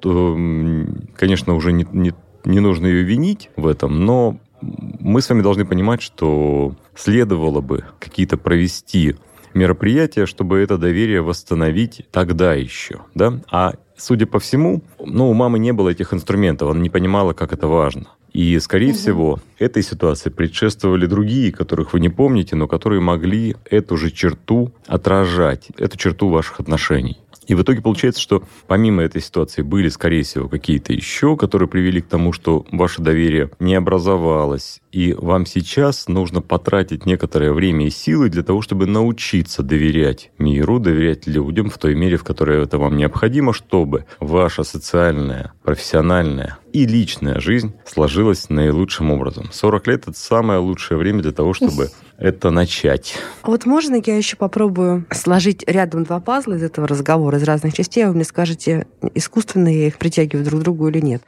конечно, 1.15 1.55
уже 1.55 1.71
не, 1.71 1.85
не 1.91 2.13
не 2.47 2.59
нужно 2.59 2.87
ее 2.87 3.03
винить 3.03 3.49
в 3.55 3.67
этом, 3.67 4.05
но 4.05 4.37
мы 4.61 5.21
с 5.21 5.29
вами 5.29 5.41
должны 5.41 5.65
понимать, 5.65 6.01
что 6.01 6.75
следовало 6.95 7.61
бы 7.61 7.83
какие-то 7.99 8.37
провести 8.37 9.15
мероприятия, 9.53 10.25
чтобы 10.25 10.59
это 10.59 10.77
доверие 10.77 11.21
восстановить 11.21 12.05
тогда 12.11 12.53
еще, 12.53 13.01
да? 13.13 13.39
А 13.51 13.73
судя 13.97 14.25
по 14.25 14.39
всему, 14.39 14.81
ну, 14.99 15.29
у 15.29 15.33
мамы 15.33 15.59
не 15.59 15.73
было 15.73 15.89
этих 15.89 16.13
инструментов, 16.13 16.69
она 16.69 16.79
не 16.79 16.89
понимала, 16.89 17.33
как 17.33 17.53
это 17.53 17.67
важно. 17.67 18.07
И, 18.33 18.59
скорее 18.59 18.91
угу. 18.91 18.97
всего, 18.97 19.39
этой 19.57 19.81
ситуации 19.81 20.29
предшествовали 20.29 21.07
другие, 21.07 21.51
которых 21.51 21.93
вы 21.93 21.99
не 21.99 22.09
помните, 22.09 22.55
но 22.55 22.67
которые 22.67 23.01
могли 23.01 23.55
эту 23.65 23.97
же 23.97 24.11
черту 24.11 24.71
отражать, 24.85 25.69
эту 25.77 25.97
черту 25.97 26.29
ваших 26.29 26.59
отношений. 26.59 27.17
И 27.47 27.55
в 27.55 27.61
итоге 27.61 27.81
получается, 27.81 28.21
что 28.21 28.43
помимо 28.67 29.01
этой 29.01 29.21
ситуации 29.21 29.61
были, 29.61 29.87
скорее 29.89 30.23
всего, 30.23 30.49
какие-то 30.49 30.93
еще, 30.93 31.37
которые 31.37 31.67
привели 31.67 32.01
к 32.01 32.07
тому, 32.07 32.33
что 32.33 32.65
ваше 32.71 33.01
доверие 33.01 33.49
не 33.59 33.75
образовалось, 33.75 34.81
и 34.91 35.13
вам 35.13 35.45
сейчас 35.45 36.07
нужно 36.07 36.41
потратить 36.41 37.05
некоторое 37.05 37.53
время 37.53 37.87
и 37.87 37.89
силы 37.89 38.29
для 38.29 38.43
того, 38.43 38.61
чтобы 38.61 38.85
научиться 38.85 39.63
доверять 39.63 40.31
миру, 40.37 40.79
доверять 40.79 41.25
людям 41.25 41.69
в 41.69 41.77
той 41.77 41.95
мере, 41.95 42.17
в 42.17 42.23
которой 42.23 42.63
это 42.63 42.77
вам 42.77 42.97
необходимо, 42.97 43.53
чтобы 43.53 44.05
ваша 44.19 44.63
социальная, 44.63 45.53
профессиональная 45.63 46.57
и 46.73 46.85
личная 46.85 47.39
жизнь 47.39 47.73
сложилась 47.85 48.49
наилучшим 48.49 49.11
образом. 49.11 49.49
40 49.51 49.87
лет– 49.87 50.01
это 50.07 50.17
самое 50.17 50.59
лучшее 50.59 50.97
время 50.97 51.21
для 51.21 51.31
того, 51.31 51.53
чтобы 51.53 51.89
это 52.17 52.49
начать. 52.49 53.15
А 53.43 53.49
вот 53.49 53.65
можно 53.65 54.01
я 54.03 54.17
еще 54.17 54.35
попробую 54.35 55.05
сложить 55.11 55.63
рядом 55.67 56.03
два 56.03 56.19
пазла 56.19 56.55
из 56.55 56.63
этого 56.63 56.87
разговора, 56.87 57.37
из 57.37 57.43
разных 57.43 57.73
частей, 57.73 58.05
а 58.05 58.09
вы 58.09 58.15
мне 58.15 58.23
скажете, 58.23 58.87
искусственно 59.13 59.67
я 59.67 59.87
их 59.87 59.97
притягиваю 59.97 60.45
друг 60.45 60.61
к 60.61 60.63
другу 60.63 60.87
или 60.87 60.99
нет. 60.99 61.23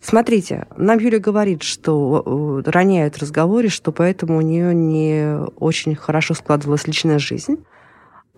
Смотрите, 0.00 0.66
нам 0.76 0.98
Юля 0.98 1.18
говорит, 1.18 1.62
что 1.62 2.62
э, 2.66 2.70
роняет 2.70 3.16
в 3.16 3.22
разговоре, 3.22 3.70
что 3.70 3.90
поэтому 3.90 4.36
у 4.36 4.42
нее 4.42 4.74
не 4.74 5.38
очень 5.56 5.94
хорошо 5.94 6.34
складывалась 6.34 6.86
личная 6.86 7.18
жизнь. 7.18 7.64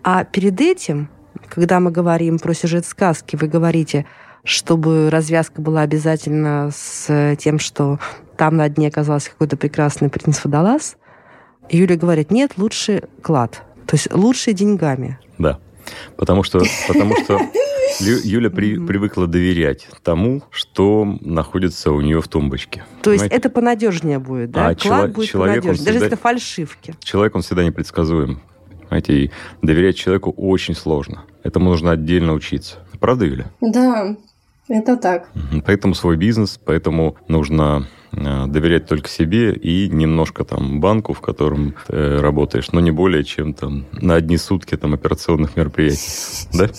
А 0.04 0.22
перед 0.22 0.60
этим, 0.60 1.08
когда 1.48 1.80
мы 1.80 1.90
говорим 1.90 2.38
про 2.38 2.54
сюжет 2.54 2.86
сказки, 2.86 3.34
вы 3.34 3.48
говорите, 3.48 4.06
чтобы 4.44 5.10
развязка 5.10 5.60
была 5.60 5.80
обязательно 5.80 6.70
с 6.72 7.36
тем, 7.40 7.58
что 7.58 7.98
там 8.36 8.56
на 8.56 8.68
дне 8.68 8.86
оказался 8.86 9.30
какой-то 9.30 9.56
прекрасный 9.56 10.08
принц 10.08 10.44
Водолаз. 10.44 10.96
Юля 11.70 11.96
говорит, 11.96 12.30
нет, 12.30 12.52
лучше 12.56 13.04
клад. 13.22 13.62
То 13.86 13.94
есть 13.94 14.12
лучше 14.12 14.52
деньгами. 14.52 15.18
Да. 15.38 15.58
Потому 16.16 16.42
что, 16.42 16.60
потому 16.88 17.16
что 17.22 17.40
Юля 18.00 18.50
при, 18.50 18.78
привыкла 18.78 19.26
доверять 19.26 19.88
тому, 20.02 20.42
что 20.50 21.04
находится 21.20 21.92
у 21.92 22.00
нее 22.00 22.20
в 22.20 22.28
тумбочке. 22.28 22.84
То 23.02 23.10
понимаете? 23.10 23.24
есть 23.24 23.34
это 23.34 23.50
понадежнее 23.50 24.18
будет, 24.18 24.50
да? 24.50 24.68
А 24.68 24.74
Клад 24.74 24.78
чело- 24.78 25.08
будет 25.08 25.28
человек, 25.28 25.62
понадежнее, 25.62 25.84
даже 25.86 25.96
если 25.98 26.06
это 26.08 26.16
фальшивки. 26.16 26.94
Человек, 27.00 27.36
он 27.36 27.42
всегда 27.42 27.64
непредсказуем. 27.64 28.40
Понимаете, 28.88 29.12
и 29.14 29.30
доверять 29.62 29.96
человеку 29.96 30.32
очень 30.36 30.74
сложно. 30.74 31.24
Этому 31.42 31.70
нужно 31.70 31.92
отдельно 31.92 32.32
учиться. 32.34 32.78
Правда, 33.00 33.24
Юля? 33.24 33.46
Да, 33.60 34.16
это 34.68 34.96
так. 34.96 35.28
Поэтому 35.64 35.94
свой 35.94 36.16
бизнес, 36.16 36.58
поэтому 36.64 37.16
нужно 37.28 37.86
э, 38.12 38.46
доверять 38.46 38.86
только 38.86 39.08
себе 39.08 39.52
и 39.52 39.88
немножко 39.88 40.44
там 40.44 40.80
банку, 40.80 41.12
в 41.12 41.20
котором 41.20 41.74
ты 41.86 42.18
работаешь, 42.20 42.72
но 42.72 42.80
не 42.80 42.90
более 42.90 43.24
чем 43.24 43.54
там 43.54 43.86
на 43.92 44.14
одни 44.14 44.36
сутки 44.36 44.76
там 44.76 44.94
операционных 44.94 45.56
мероприятий. 45.56 46.48
Да? 46.52 46.68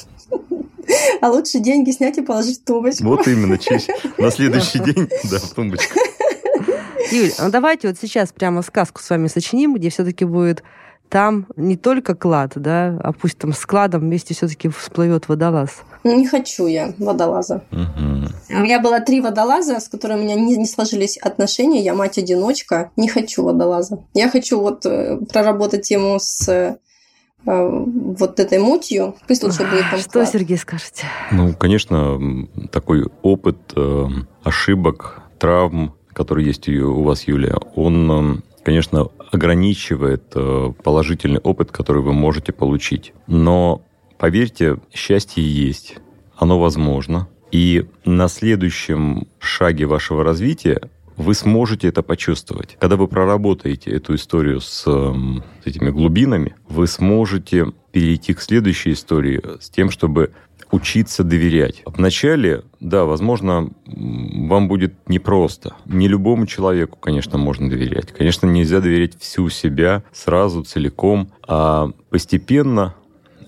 А 1.22 1.30
лучше 1.30 1.60
деньги 1.60 1.92
снять 1.92 2.18
и 2.18 2.22
положить 2.22 2.62
в 2.62 2.64
тумбочку. 2.64 3.04
Вот 3.04 3.28
именно, 3.28 3.60
на 4.18 4.32
следующий 4.32 4.80
день, 4.80 5.10
да, 5.30 5.38
в 5.38 5.54
тумбочку. 5.54 6.00
Юль, 7.12 7.32
ну 7.40 7.50
давайте 7.52 7.88
вот 7.90 7.98
сейчас 8.00 8.32
прямо 8.32 8.62
сказку 8.62 9.02
с 9.02 9.10
вами 9.10 9.28
сочиним, 9.28 9.76
где 9.76 9.90
все-таки 9.90 10.26
будет 10.26 10.64
там 11.10 11.48
не 11.56 11.78
только 11.78 12.16
клад, 12.16 12.54
да, 12.56 13.00
а 13.02 13.14
пусть 13.14 13.38
там 13.38 13.54
с 13.54 13.66
кладом 13.66 14.02
вместе 14.02 14.34
все-таки 14.34 14.70
всплывет 14.70 15.28
водолаз. 15.28 15.84
Ну, 16.08 16.18
не 16.18 16.26
хочу 16.26 16.68
я 16.68 16.94
водолаза. 17.00 17.64
Угу. 17.70 18.58
У 18.58 18.62
меня 18.62 18.80
было 18.80 19.02
три 19.02 19.20
водолаза, 19.20 19.78
с 19.82 19.90
которыми 19.90 20.20
у 20.20 20.24
меня 20.24 20.36
не, 20.36 20.56
не 20.56 20.66
сложились 20.66 21.18
отношения. 21.18 21.82
Я 21.82 21.94
мать-одиночка. 21.94 22.92
Не 22.96 23.10
хочу 23.10 23.44
водолаза. 23.44 24.00
Я 24.14 24.30
хочу 24.30 24.62
вот 24.62 24.86
э, 24.86 25.18
проработать 25.30 25.82
тему 25.82 26.18
с 26.18 26.48
э, 26.48 26.78
вот 27.44 28.40
этой 28.40 28.60
мутью. 28.60 29.16
Пусть 29.28 29.44
лучше 29.44 29.66
будет 29.70 29.84
там 29.92 30.00
Что. 30.00 30.26
Сергей, 30.26 30.58
скажете? 30.58 31.04
Ну, 31.32 31.54
конечно, 31.54 32.18
такой 32.72 33.06
опыт 33.22 33.58
э, 33.76 34.06
ошибок, 34.44 35.24
травм, 35.40 35.94
который 36.14 36.46
есть 36.46 36.70
у 36.70 37.04
вас, 37.04 37.28
Юлия, 37.28 37.58
он 37.76 38.44
конечно, 38.64 39.08
ограничивает 39.32 40.24
э, 40.36 40.74
положительный 40.84 41.40
опыт, 41.40 41.72
который 41.72 42.02
вы 42.02 42.12
можете 42.12 42.52
получить. 42.52 43.14
Но 43.26 43.82
поверьте, 44.18 44.78
счастье 44.94 45.44
есть, 45.44 45.98
оно 46.36 46.60
возможно. 46.60 47.28
И 47.52 47.86
на 48.06 48.28
следующем 48.28 49.28
шаге 49.40 49.86
вашего 49.86 50.24
развития 50.24 50.82
вы 51.16 51.34
сможете 51.34 51.88
это 51.88 52.04
почувствовать. 52.04 52.78
Когда 52.80 52.96
вы 52.96 53.08
проработаете 53.08 53.92
эту 53.92 54.16
историю 54.16 54.62
с, 54.62 54.84
с 54.84 55.66
этими 55.66 55.90
глубинами, 55.90 56.56
вы 56.70 56.88
сможете 56.88 57.72
перейти 57.92 58.34
к 58.34 58.42
следующей 58.42 58.92
истории 58.92 59.42
с 59.60 59.70
тем, 59.70 59.90
чтобы 59.90 60.32
учиться 60.72 61.24
доверять. 61.24 61.82
Вначале, 61.86 62.64
да, 62.80 63.06
возможно, 63.06 63.72
вам 63.86 64.68
будет 64.68 64.94
непросто. 65.08 65.76
Не 65.86 66.08
любому 66.08 66.46
человеку, 66.46 66.98
конечно, 67.00 67.38
можно 67.38 67.70
доверять. 67.70 68.12
Конечно, 68.12 68.48
нельзя 68.48 68.82
доверять 68.82 69.18
всю 69.20 69.50
себя 69.50 70.04
сразу, 70.12 70.64
целиком, 70.64 71.32
а 71.48 71.92
постепенно 72.10 72.96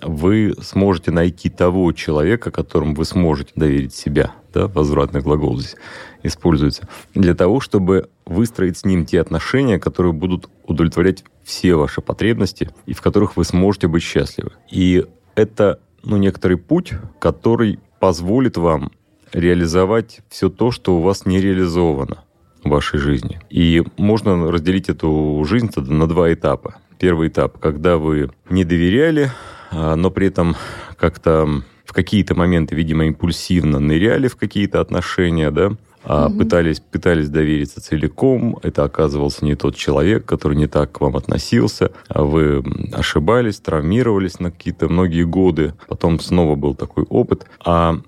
вы 0.02 0.56
сможете 0.62 1.12
найти 1.12 1.50
того 1.50 1.92
человека, 1.92 2.52
которому 2.52 2.96
вы 2.96 3.06
сможете 3.06 3.52
доверить 3.56 3.94
себя. 3.94 4.34
Да, 4.54 4.68
возвратный 4.68 5.22
глагол 5.22 5.58
здесь 5.60 5.76
используется. 6.24 6.88
Для 7.14 7.36
того, 7.36 7.60
чтобы 7.60 8.10
выстроить 8.26 8.78
с 8.78 8.86
ним 8.86 9.06
те 9.06 9.22
отношения, 9.22 9.80
которые 9.80 10.14
будут 10.14 10.50
удовлетворять 10.66 11.24
все 11.44 11.76
ваши 11.76 12.02
потребности 12.02 12.70
и 12.86 12.94
в 12.94 13.02
которых 13.02 13.38
вы 13.38 13.44
сможете 13.44 13.88
быть 13.88 14.04
счастливы. 14.04 14.52
И 14.72 15.06
это 15.36 15.80
ну, 16.04 16.18
некоторый 16.18 16.58
путь, 16.58 16.94
который 17.20 17.80
позволит 18.00 18.58
вам 18.58 18.92
реализовать 19.34 20.22
все 20.30 20.50
то, 20.50 20.72
что 20.72 20.98
у 20.98 21.02
вас 21.02 21.26
не 21.26 21.40
реализовано 21.40 22.24
в 22.64 22.70
вашей 22.70 23.00
жизни. 23.00 23.40
И 23.50 23.84
можно 23.98 24.52
разделить 24.52 24.90
эту 24.90 25.44
жизнь 25.48 25.70
на 25.76 26.08
два 26.08 26.34
этапа. 26.34 26.76
Первый 26.98 27.30
этап, 27.30 27.60
когда 27.60 27.98
вы 27.98 28.32
не 28.50 28.64
доверяли, 28.64 29.32
но 29.72 30.10
при 30.12 30.28
этом 30.28 30.56
как-то 30.98 31.64
в 31.86 31.94
какие-то 31.94 32.36
моменты, 32.36 32.76
видимо, 32.76 33.06
импульсивно 33.08 33.80
ныряли 33.80 34.28
в 34.28 34.36
какие-то 34.36 34.80
отношения, 34.80 35.50
да, 35.50 35.72
угу. 36.04 36.38
пытались, 36.38 36.80
пытались 36.80 37.30
довериться 37.30 37.82
целиком, 37.82 38.60
это 38.62 38.84
оказывался 38.84 39.46
не 39.46 39.56
тот 39.56 39.76
человек, 39.76 40.26
который 40.26 40.58
не 40.58 40.68
так 40.68 40.92
к 40.92 41.02
вам 41.02 41.16
относился, 41.16 41.92
а 42.08 42.24
вы 42.24 42.64
ошибались, 42.94 43.60
травмировались 43.60 44.40
на 44.40 44.52
какие-то 44.52 44.88
многие 44.90 45.24
годы, 45.24 45.74
потом 45.88 46.20
снова 46.20 46.56
был 46.56 46.76
такой 46.76 47.06
опыт. 47.10 47.46
А 47.66 48.00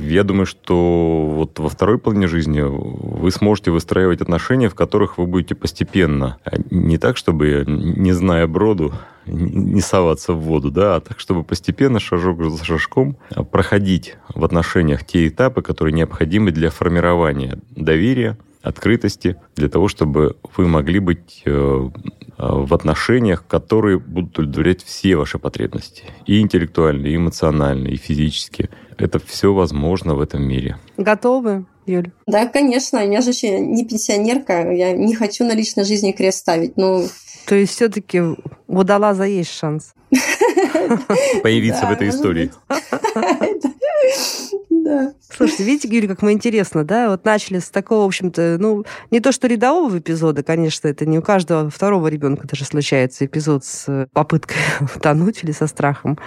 я 0.00 0.24
думаю, 0.24 0.46
что 0.46 1.30
вот 1.34 1.58
во 1.58 1.68
второй 1.68 1.98
половине 1.98 2.28
жизни 2.28 2.62
вы 2.62 3.30
сможете 3.30 3.70
выстраивать 3.70 4.20
отношения, 4.20 4.68
в 4.68 4.74
которых 4.74 5.18
вы 5.18 5.26
будете 5.26 5.54
постепенно, 5.54 6.38
а 6.44 6.56
не 6.70 6.98
так, 6.98 7.16
чтобы, 7.16 7.64
не 7.66 8.12
зная 8.12 8.46
броду, 8.46 8.92
не 9.26 9.80
соваться 9.80 10.32
в 10.32 10.40
воду, 10.40 10.70
да, 10.70 10.96
а 10.96 11.00
так, 11.00 11.20
чтобы 11.20 11.44
постепенно, 11.44 12.00
шажок 12.00 12.42
за 12.44 12.64
шажком, 12.64 13.16
проходить 13.50 14.16
в 14.34 14.44
отношениях 14.44 15.04
те 15.04 15.28
этапы, 15.28 15.62
которые 15.62 15.94
необходимы 15.94 16.52
для 16.52 16.70
формирования 16.70 17.58
доверия, 17.70 18.38
открытости, 18.66 19.36
для 19.54 19.68
того, 19.68 19.88
чтобы 19.88 20.36
вы 20.56 20.66
могли 20.66 20.98
быть 20.98 21.42
э, 21.44 21.50
э, 21.50 21.88
в 22.36 22.74
отношениях, 22.74 23.46
которые 23.46 24.00
будут 24.00 24.38
удовлетворять 24.38 24.82
все 24.82 25.14
ваши 25.14 25.38
потребности. 25.38 26.04
И 26.26 26.40
интеллектуальные, 26.40 27.12
и 27.12 27.16
эмоциональные, 27.16 27.94
и 27.94 27.96
физические. 27.96 28.70
Это 28.98 29.20
все 29.20 29.54
возможно 29.54 30.16
в 30.16 30.20
этом 30.20 30.42
мире. 30.42 30.78
Готовы? 30.96 31.66
Юль? 31.86 32.10
Да, 32.26 32.46
конечно. 32.46 32.98
Я 32.98 33.20
же 33.20 33.30
еще 33.30 33.60
не 33.60 33.86
пенсионерка. 33.86 34.72
Я 34.72 34.92
не 34.92 35.14
хочу 35.14 35.44
на 35.44 35.54
личной 35.54 35.84
жизни 35.84 36.10
крест 36.10 36.38
ставить. 36.38 36.76
Ну, 36.76 37.06
то 37.46 37.54
есть 37.54 37.72
все-таки 37.72 38.20
у 38.20 38.36
водолаза 38.66 39.24
есть 39.24 39.56
шанс 39.56 39.94
появиться 41.42 41.86
в 41.86 41.90
этой 41.90 42.08
истории. 42.10 42.50
Да. 44.86 45.14
Слушайте, 45.20 45.64
видите, 45.64 45.88
Юля, 45.88 46.06
как 46.06 46.22
мы 46.22 46.30
интересно, 46.30 46.84
да? 46.84 47.10
Вот 47.10 47.24
начали 47.24 47.58
с 47.58 47.70
такого, 47.70 48.04
в 48.04 48.06
общем-то, 48.06 48.56
ну, 48.60 48.84
не 49.10 49.18
то 49.18 49.32
что 49.32 49.48
рядового 49.48 49.98
эпизода, 49.98 50.44
конечно, 50.44 50.86
это 50.86 51.04
не 51.06 51.18
у 51.18 51.22
каждого 51.22 51.68
второго 51.70 52.06
ребенка 52.06 52.46
даже 52.46 52.64
случается 52.64 53.26
эпизод 53.26 53.64
с 53.64 54.08
попыткой 54.12 54.58
утонуть 54.94 55.42
или 55.42 55.50
со 55.50 55.66
страхом 55.66 56.18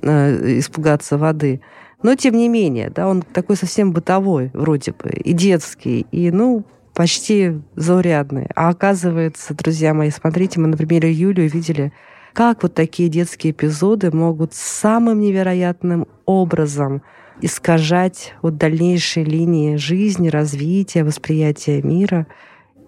э, 0.00 0.58
испугаться 0.60 1.18
воды. 1.18 1.60
Но 2.02 2.14
тем 2.14 2.36
не 2.36 2.48
менее, 2.48 2.90
да, 2.90 3.08
он 3.08 3.22
такой 3.22 3.56
совсем 3.56 3.90
бытовой, 3.90 4.52
вроде 4.54 4.92
бы, 4.92 5.10
и 5.10 5.32
детский, 5.32 6.06
и, 6.12 6.30
ну, 6.30 6.64
почти 6.96 7.60
заурядные. 7.76 8.48
А 8.56 8.70
оказывается, 8.70 9.52
друзья 9.54 9.92
мои, 9.92 10.10
смотрите, 10.10 10.58
мы 10.58 10.66
на 10.66 10.78
примере 10.78 11.12
Юли 11.12 11.44
увидели, 11.44 11.92
как 12.32 12.62
вот 12.62 12.74
такие 12.74 13.10
детские 13.10 13.50
эпизоды 13.50 14.10
могут 14.10 14.54
самым 14.54 15.20
невероятным 15.20 16.06
образом 16.24 17.02
искажать 17.42 18.32
вот 18.40 18.56
дальнейшие 18.56 19.26
линии 19.26 19.76
жизни, 19.76 20.28
развития, 20.28 21.04
восприятия 21.04 21.82
мира. 21.82 22.26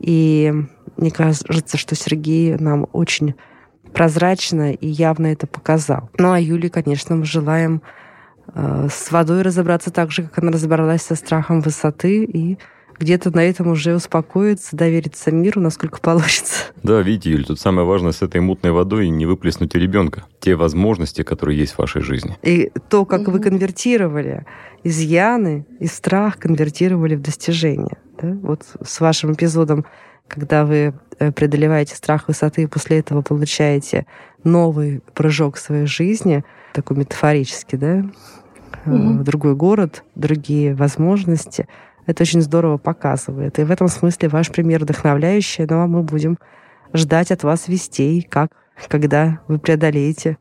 И 0.01 0.55
мне 0.97 1.11
кажется, 1.11 1.77
что 1.77 1.95
Сергей 1.95 2.57
нам 2.57 2.87
очень 2.93 3.35
прозрачно 3.93 4.73
и 4.73 4.87
явно 4.87 5.27
это 5.27 5.47
показал. 5.47 6.09
Ну 6.17 6.33
а 6.33 6.41
Юле, 6.41 6.71
конечно, 6.71 7.15
мы 7.15 7.27
желаем 7.27 7.83
э, 8.55 8.89
с 8.91 9.11
водой 9.11 9.43
разобраться 9.43 9.91
так 9.91 10.11
же, 10.13 10.23
как 10.23 10.39
она 10.39 10.53
разобралась 10.53 11.03
со 11.03 11.15
страхом 11.15 11.61
высоты, 11.61 12.25
и 12.25 12.59
где-то 12.99 13.35
на 13.35 13.41
этом 13.41 13.69
уже 13.69 13.95
успокоиться, 13.95 14.77
довериться 14.77 15.31
миру, 15.31 15.61
насколько 15.61 16.01
получится. 16.01 16.65
Да, 16.83 17.03
видите, 17.03 17.33
Юль, 17.33 17.45
тут 17.45 17.61
самое 17.61 17.87
важное 17.87 18.13
с 18.13 18.23
этой 18.23 18.41
мутной 18.41 18.71
водой 18.71 19.09
не 19.09 19.27
выплеснуть 19.27 19.75
у 19.75 19.79
ребенка. 19.79 20.25
Те 20.41 20.55
возможности, 20.55 21.23
которые 21.23 21.59
есть 21.59 21.73
в 21.73 21.79
вашей 21.79 22.03
жизни. 22.03 22.39
И 22.43 22.71
то, 22.89 23.05
как 23.05 23.23
mm-hmm. 23.23 23.31
вы 23.31 23.41
конвертировали 23.41 24.47
изъяны 24.85 25.67
и 25.81 25.87
страх, 25.87 26.39
конвертировали 26.39 27.17
в 27.17 27.21
достижения. 27.21 27.99
Да? 28.23 28.29
Вот 28.43 28.63
с 28.83 29.01
вашим 29.01 29.33
эпизодом, 29.33 29.85
когда 30.29 30.65
вы 30.65 30.95
э, 31.19 31.33
преодолеваете 31.33 31.97
страх 31.97 32.29
высоты 32.29 32.63
и 32.63 32.67
после 32.67 33.01
этого 33.01 33.23
получаете 33.23 34.07
новый 34.45 35.03
прыжок 35.15 35.57
в 35.57 35.61
своей 35.61 35.87
жизни, 35.87 36.45
такой 36.73 36.97
метафорический, 36.97 37.77
да, 37.77 38.05
mm-hmm. 38.87 39.19
в 39.19 39.25
другой 39.25 39.57
город, 39.57 40.05
другие 40.15 40.75
возможности– 40.75 41.67
это 42.09 42.23
очень 42.23 42.41
здорово 42.41 42.79
показывает. 42.79 43.59
И 43.59 43.65
в 43.65 43.71
этом 43.71 43.87
смысле 43.89 44.31
ваш 44.31 44.51
пример 44.51 44.81
вдохновляющий, 44.81 45.67
но 45.69 45.87
мы 45.87 46.03
будем 46.03 46.39
ждать 46.95 47.31
от 47.31 47.43
вас 47.43 47.69
вестей, 47.69 48.23
как, 48.23 48.51
когда 48.89 49.41
вы 49.47 49.59
преодолеете 49.59 50.39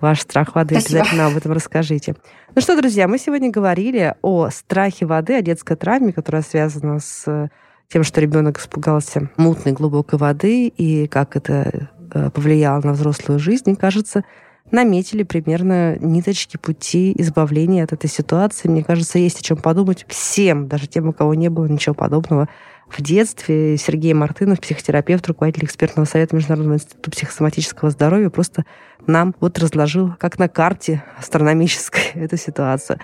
ваш 0.00 0.22
страх 0.22 0.54
воды. 0.54 0.80
Спасибо. 0.80 1.00
Обязательно 1.00 1.26
об 1.26 1.36
этом 1.36 1.52
расскажите. 1.52 2.16
Ну 2.54 2.62
что, 2.62 2.74
друзья, 2.74 3.06
мы 3.06 3.18
сегодня 3.18 3.50
говорили 3.50 4.14
о 4.22 4.48
страхе 4.48 5.04
воды, 5.04 5.34
о 5.34 5.42
детской 5.42 5.76
травме, 5.76 6.14
которая 6.14 6.40
связана 6.40 7.00
с 7.00 7.50
тем, 7.88 8.02
что 8.02 8.22
ребенок 8.22 8.58
испугался 8.58 9.28
мутной 9.36 9.74
глубокой 9.74 10.18
воды 10.18 10.68
и 10.68 11.06
как 11.06 11.36
это 11.36 11.90
э, 12.14 12.30
повлияло 12.30 12.80
на 12.80 12.92
взрослую 12.94 13.38
жизнь. 13.38 13.64
Мне 13.66 13.76
кажется, 13.76 14.24
наметили 14.70 15.22
примерно 15.22 15.96
ниточки 15.98 16.56
пути 16.56 17.14
избавления 17.18 17.84
от 17.84 17.92
этой 17.92 18.08
ситуации. 18.08 18.68
Мне 18.68 18.84
кажется, 18.84 19.18
есть 19.18 19.40
о 19.40 19.42
чем 19.42 19.56
подумать 19.56 20.04
всем, 20.08 20.68
даже 20.68 20.86
тем, 20.86 21.08
у 21.08 21.12
кого 21.12 21.34
не 21.34 21.48
было 21.48 21.66
ничего 21.66 21.94
подобного 21.94 22.48
в 22.88 23.02
детстве. 23.02 23.76
Сергей 23.76 24.12
Мартынов, 24.12 24.60
психотерапевт, 24.60 25.26
руководитель 25.26 25.64
экспертного 25.64 26.06
совета 26.06 26.36
Международного 26.36 26.76
института 26.76 27.10
психосоматического 27.10 27.90
здоровья, 27.90 28.30
просто 28.30 28.64
нам 29.06 29.34
вот 29.40 29.58
разложил, 29.58 30.14
как 30.18 30.38
на 30.38 30.48
карте 30.48 31.02
астрономической, 31.18 32.02
эту 32.14 32.36
ситуацию. 32.36 32.98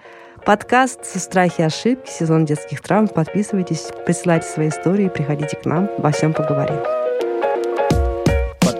Подкаст 0.44 1.04
«Страхи 1.04 1.60
и 1.60 1.64
ошибки», 1.64 2.08
сезон 2.08 2.44
детских 2.44 2.80
травм. 2.80 3.08
Подписывайтесь, 3.08 3.88
присылайте 4.04 4.46
свои 4.46 4.68
истории, 4.68 5.08
приходите 5.08 5.56
к 5.56 5.64
нам, 5.64 5.90
во 5.98 6.12
всем 6.12 6.32
поговорим. 6.32 7.05